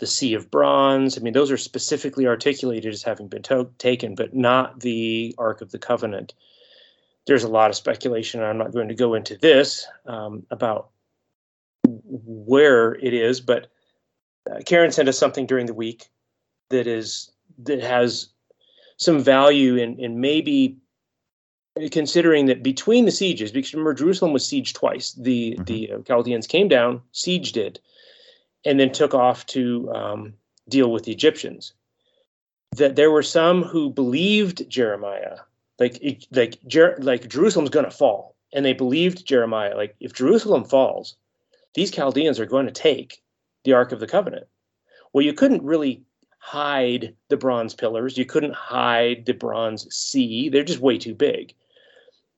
[0.00, 1.16] the sea of bronze.
[1.16, 5.60] I mean, those are specifically articulated as having been to- taken, but not the Ark
[5.60, 6.34] of the Covenant.
[7.26, 10.88] There's a lot of speculation, and I'm not going to go into this um, about
[11.84, 13.68] where it is, but
[14.50, 16.08] uh, Karen sent us something during the week
[16.70, 17.30] that is
[17.64, 18.28] that has
[18.96, 20.78] some value in in maybe
[21.90, 25.12] considering that between the sieges, because remember Jerusalem was sieged twice.
[25.12, 25.66] The Mhm.
[25.66, 27.80] the uh, Chaldeans came down, sieged it,
[28.64, 30.34] and then took off to um,
[30.68, 31.72] deal with the Egyptians.
[32.76, 35.38] That there were some who believed Jeremiah,
[35.78, 36.00] like
[36.30, 39.76] like Jer- like Jerusalem's going to fall, and they believed Jeremiah.
[39.76, 41.16] Like if Jerusalem falls,
[41.74, 43.22] these Chaldeans are going to take
[43.64, 44.46] the Ark of the Covenant.
[45.12, 46.02] Well, you couldn't really
[46.38, 48.16] hide the bronze pillars.
[48.16, 50.48] You couldn't hide the bronze sea.
[50.48, 51.54] They're just way too big.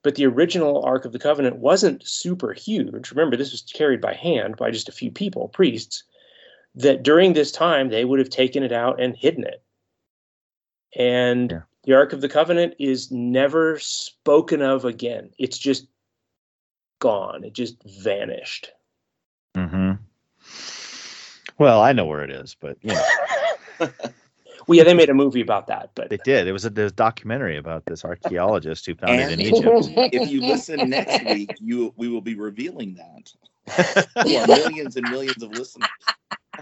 [0.03, 3.11] But the original Ark of the Covenant wasn't super huge.
[3.11, 6.03] Remember, this was carried by hand by just a few people, priests,
[6.75, 9.63] that during this time they would have taken it out and hidden it.
[10.95, 11.61] And Yeah.
[11.83, 15.31] the Ark of the Covenant is never spoken of again.
[15.37, 15.87] It's just
[16.99, 17.43] gone.
[17.43, 18.71] It just vanished.
[19.55, 19.93] Mm-hmm.
[21.59, 23.03] Well, I know where it is, but you know,
[24.67, 26.47] well, yeah, they made a movie about that, but they did.
[26.47, 29.89] It was a, there was a documentary about this archaeologist who found it in Egypt.
[30.13, 35.09] If you listen next week, you we will be revealing that to our millions and
[35.09, 35.89] millions of listeners.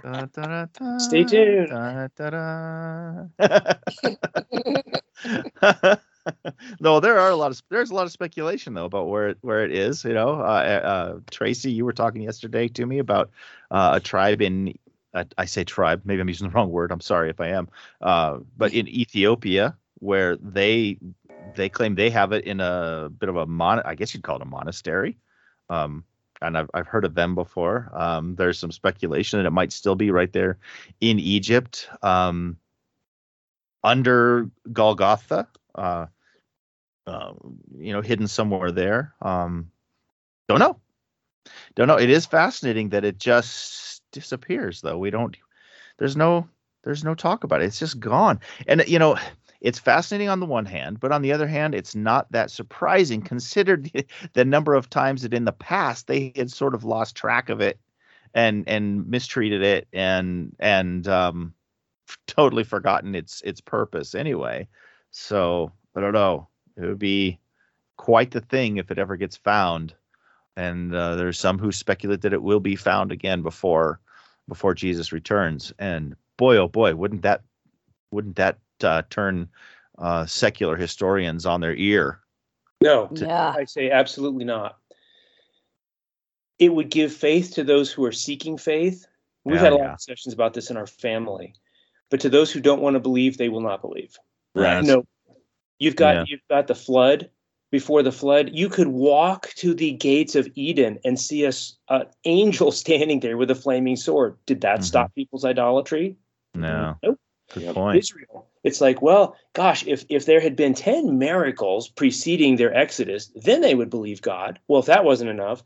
[0.03, 1.71] Da, da, da, Stay tuned.
[6.79, 9.37] no, there are a lot of there's a lot of speculation though about where it
[9.41, 10.03] where it is.
[10.03, 13.29] You know, uh, uh, Tracy, you were talking yesterday to me about
[13.69, 14.73] uh, a tribe in.
[15.13, 16.01] Uh, I say tribe.
[16.05, 16.91] Maybe I'm using the wrong word.
[16.91, 17.69] I'm sorry if I am.
[18.01, 20.97] Uh, but in Ethiopia, where they
[21.55, 23.81] they claim they have it in a bit of a mon.
[23.81, 25.17] I guess you'd call it a monastery.
[25.69, 26.03] Um,
[26.41, 27.89] and I've I've heard of them before.
[27.93, 30.57] Um, there's some speculation that it might still be right there
[30.99, 32.57] in Egypt, um,
[33.83, 36.07] under Golgotha, uh,
[37.07, 37.33] uh,
[37.77, 39.13] you know, hidden somewhere there.
[39.21, 39.71] Um,
[40.47, 40.79] don't know,
[41.75, 41.97] don't know.
[41.97, 44.97] It is fascinating that it just disappears, though.
[44.97, 45.35] We don't.
[45.97, 46.47] There's no.
[46.83, 47.65] There's no talk about it.
[47.65, 48.39] It's just gone.
[48.67, 49.15] And you know,
[49.61, 53.21] it's fascinating on the one hand, but on the other hand, it's not that surprising
[53.21, 53.91] considered
[54.33, 57.61] the, number of times that in the past they had sort of lost track of
[57.61, 57.79] it
[58.33, 61.53] and and mistreated it and and um
[62.27, 64.67] totally forgotten its its purpose anyway.
[65.11, 66.47] So I don't know.
[66.75, 67.39] It would be
[67.97, 69.93] quite the thing if it ever gets found.
[70.57, 73.99] And uh, there's some who speculate that it will be found again before
[74.47, 75.71] before Jesus returns.
[75.77, 77.43] And boy, oh boy, wouldn't that
[78.11, 79.49] wouldn't that uh, turn
[79.97, 82.19] uh, secular historians on their ear?
[82.81, 83.53] no, yeah.
[83.55, 84.77] I say absolutely not.
[86.59, 89.07] It would give faith to those who are seeking faith.
[89.43, 89.93] We've Yeah, had a lot yeah.
[89.93, 91.55] of sessions about this in our family.
[92.09, 94.17] But to those who don't want to believe, they will not believe.
[94.53, 94.83] Right.
[94.83, 95.05] No,
[95.79, 96.23] You've got Yeah.
[96.27, 97.29] you've got the flood.
[97.71, 101.77] Before the flood, you could walk to the gates of Eden and see a s-
[101.87, 104.37] an angel standing there with a flaming sword.
[104.45, 104.83] Did that Mhm.
[104.83, 106.17] stop people's idolatry?
[106.53, 106.97] No.
[107.01, 107.19] Nope.
[107.53, 107.97] Good point.
[107.97, 108.50] Israel.
[108.63, 113.61] It's like, well, gosh, if if there had been 10 miracles preceding their exodus, then
[113.61, 114.59] they would believe God.
[114.67, 115.63] Well, if that wasn't enough,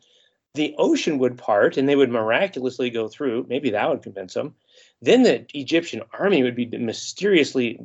[0.53, 3.45] the ocean would part and they would miraculously go through.
[3.49, 4.55] Maybe that would convince them.
[5.01, 7.77] Then the Egyptian army would be mysteriously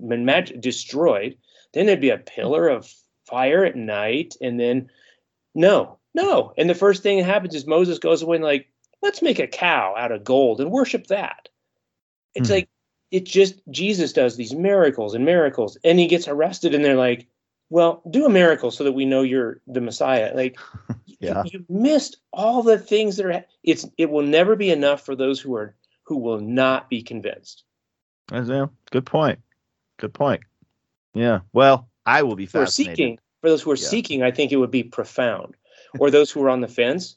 [0.61, 1.37] destroyed.
[1.73, 2.93] Then there'd be a pillar of
[3.27, 4.37] fire at night.
[4.41, 4.91] And then,
[5.55, 6.53] no, no.
[6.57, 8.69] And the first thing that happens is Moses goes away and, like,
[9.03, 11.49] let's make a cow out of gold and worship that.
[12.35, 12.55] It's Hmm.
[12.55, 12.69] like,
[13.11, 15.77] it just, Jesus does these miracles and miracles.
[15.85, 17.27] And he gets arrested and they're like,
[17.71, 20.33] well, do a miracle so that we know you're the Messiah.
[20.35, 20.59] Like,
[21.19, 21.43] Yeah.
[21.45, 23.45] you, you missed all the things that are.
[23.63, 25.75] It's it will never be enough for those who are
[26.05, 27.65] who will not be convinced.
[28.33, 29.41] Yeah, Good point.
[29.99, 30.43] Good point.
[31.15, 31.41] Yeah.
[31.53, 32.97] Well, I will be For fascinated.
[32.97, 33.89] seeking, for those who are Yeah.
[33.89, 35.57] seeking, I think it would be profound.
[35.99, 37.17] Or those who are on the fence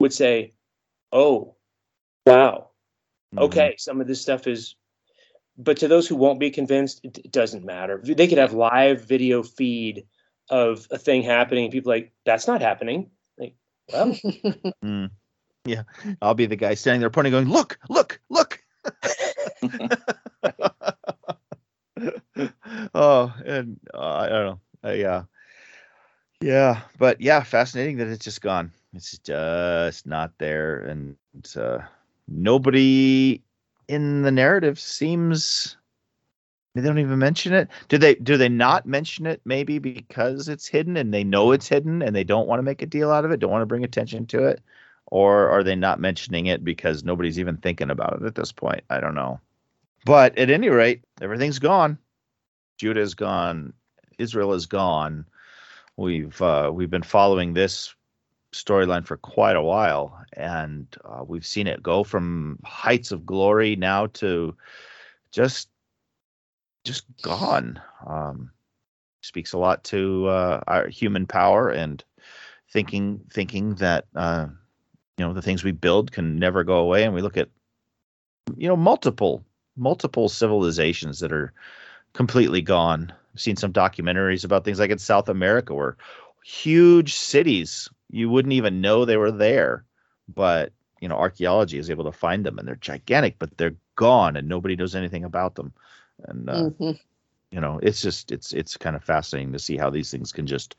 [0.00, 0.52] would say,
[1.12, 1.54] "Oh,
[2.26, 2.70] wow,
[3.34, 3.42] Mhm.
[3.42, 4.74] okay, some of this stuff is."
[5.58, 8.00] But to those who won't be convinced, it, it doesn't matter.
[8.02, 10.06] They could have live video feed
[10.50, 11.70] of a thing happening.
[11.70, 13.10] People like that's not happening.
[13.38, 13.54] Like,
[13.92, 14.16] well,
[14.84, 15.10] Mm.
[15.64, 15.82] Yeah.
[16.22, 18.62] I'll be the guy standing there pointing, going, "Look, look, look."
[22.94, 24.60] oh, and uh, I don't know.
[24.84, 25.24] I, uh,
[26.40, 28.72] yeah, but yeah, fascinating that it's just gone.
[28.94, 31.16] It's just not there, and
[31.56, 31.78] uh,
[32.28, 33.42] nobody
[33.88, 35.76] in the narrative seems.
[36.74, 37.68] They don't even mention it.
[37.88, 38.16] Do they?
[38.16, 39.40] Do they not mention it?
[39.44, 42.82] Maybe because it's hidden, and they know it's hidden, and they don't want to make
[42.82, 43.40] a deal out of it.
[43.40, 44.60] Don't want to bring attention to it,
[45.06, 48.84] or are they not mentioning it because nobody's even thinking about it at this point?
[48.90, 49.40] I don't know.
[50.04, 51.98] But at any rate, everything's gone.
[52.76, 53.72] Judah is gone.
[54.18, 55.24] Israel is gone.
[55.96, 57.94] We've uh, we've been following this
[58.64, 63.76] storyline for quite a while, and uh, we've seen it go from heights of glory
[63.76, 64.56] now to
[65.32, 65.68] just
[66.84, 67.80] just gone.
[68.06, 68.50] Um,
[69.22, 72.02] speaks a lot to uh, our human power and
[72.70, 74.46] thinking thinking that uh,
[75.18, 77.48] you know the things we build can never go away, and we look at
[78.56, 79.44] you know multiple
[79.76, 81.52] multiple civilizations that are
[82.12, 83.12] completely gone.
[83.34, 85.96] I've seen some documentaries about things like in South America where
[86.42, 89.84] huge cities you wouldn't even know they were there,
[90.28, 94.36] but you know archaeology is able to find them and they're gigantic, but they're gone
[94.36, 95.72] and nobody knows anything about them.
[96.24, 96.98] And uh, Mhm.
[97.50, 100.46] you know it's just it's it's kind of fascinating to see how these things can
[100.46, 100.76] just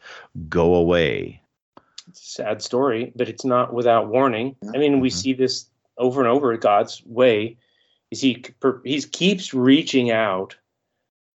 [0.50, 1.42] go away.
[2.10, 4.56] It's a sad story, but it's not without warning.
[4.74, 5.14] I mean, we Mhm.
[5.14, 5.66] see this
[5.98, 6.56] over and over.
[6.58, 7.58] God's way
[8.12, 8.44] is he
[8.86, 10.56] he keeps reaching out,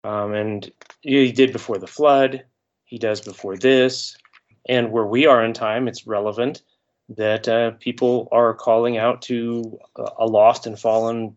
[0.04, 2.46] um, and he did before the flood.
[2.86, 4.18] He does before this,
[4.68, 6.64] and where we are in time, it's relevant
[7.10, 11.36] that uh, people are calling out to a- a lost and fallen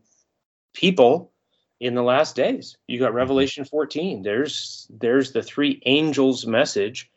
[0.72, 1.32] people
[1.80, 2.76] in the last days.
[2.86, 4.22] You got Revelation 14.
[4.22, 7.10] There's there's the three angels message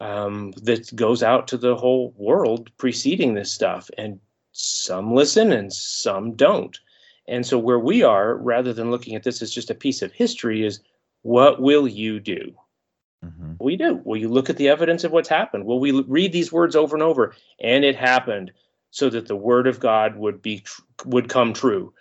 [0.00, 3.90] um, that goes out to the whole world preceding this stuff.
[3.98, 4.20] And
[4.52, 6.78] some listen and some don't.
[7.28, 10.12] And so, where we are, rather than looking at this as just a piece of
[10.12, 10.80] history, is
[11.22, 12.54] what will you do?
[13.24, 13.58] Mhm.
[13.60, 14.00] Will you do?
[14.04, 15.66] Will you look at the evidence of what's happened?
[15.66, 17.34] Will we read these words over and over?
[17.60, 18.52] And it happened
[18.90, 20.64] so that the word of God would be
[21.04, 21.92] would come true.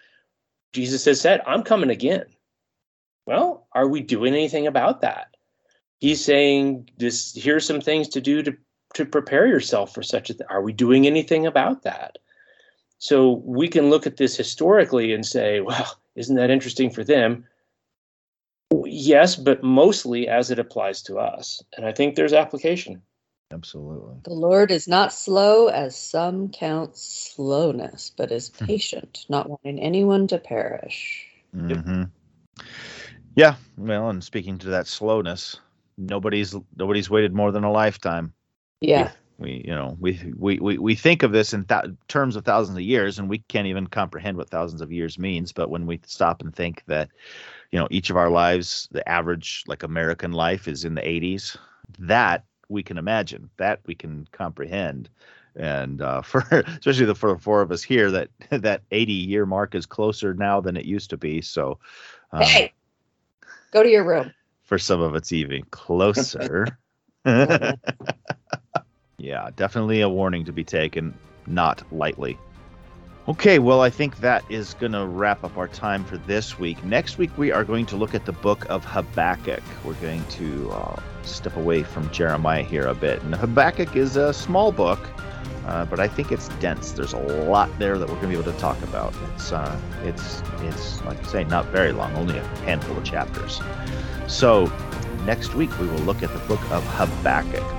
[0.74, 2.26] Jesus has said, "I'm coming again."
[3.26, 5.36] Well, are we doing anything about that?
[6.00, 8.58] He's saying, "This here's some things to do to
[8.96, 12.18] to prepare yourself for such a thing." Are we doing anything about that?
[13.00, 17.46] So we can look at this historically and say, "Well, isn't that interesting for them?"
[18.86, 21.64] Yes, but mostly as it applies to us.
[21.78, 23.02] And I think there's application.
[23.52, 24.16] Absolutely.
[24.26, 28.66] The Lord is not slow as some count slowness, but is Hmm.
[28.66, 31.28] patient, not wanting anyone to perish.
[31.56, 32.04] Mm-hmm.
[33.36, 33.56] Yeah.
[33.78, 35.60] Well, and speaking to that slowness,
[35.98, 38.34] nobody's nobody's waited more than a lifetime.
[38.82, 39.12] Yeah.
[39.40, 42.78] We, you know, we we we, we think of this in th- terms of thousands
[42.78, 45.54] of years, and we can't even comprehend what thousands of years means.
[45.54, 47.10] But when we stop and think that,
[47.72, 51.58] you know, each of our lives, the average like American life is in the 80s,
[52.00, 55.10] that we can imagine, that we can comprehend.
[55.56, 59.46] And uh, for especially the for the four of us here, that that 80 year
[59.46, 61.42] mark is closer now than it used to be.
[61.42, 61.80] So,
[62.32, 62.74] um, Hey,
[63.72, 64.34] go to your room.
[64.64, 66.78] for some of it's even closer.
[69.20, 71.14] yeah, definitely a warning to be taken,
[71.46, 72.38] not lightly.
[73.28, 76.84] Okay, well, I think that is going to wrap up our time for this week.
[76.84, 79.62] Next week, we are going to look at the book of Habakkuk.
[79.86, 83.22] We're going to uh, step away from Jeremiah here a bit.
[83.22, 85.00] And Habakkuk is a small book,
[85.68, 86.94] uh, but I think it's dense.
[86.94, 89.14] There's a lot there that we're going to be able to talk about.
[89.36, 93.62] It's, uh, it's, it's like I say, not very long, only a handful of chapters.
[94.26, 94.72] So
[95.26, 97.79] next week, we will look at the book of Habakkuk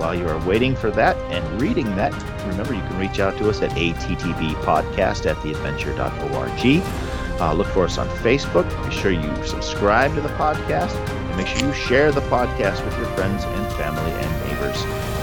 [0.00, 2.14] while you are waiting for that and reading that,
[2.46, 7.40] remember you can reach out to us at attbpodcast at theadventure.org.
[7.40, 8.66] Uh, look for us on Facebook.
[8.88, 12.96] Be sure you subscribe to the podcast and make sure you share the podcast with
[12.96, 14.82] your friends and family and neighbors.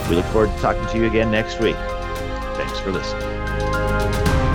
[0.09, 1.75] We look forward to talking to you again next week.
[2.55, 4.46] Thanks for listening.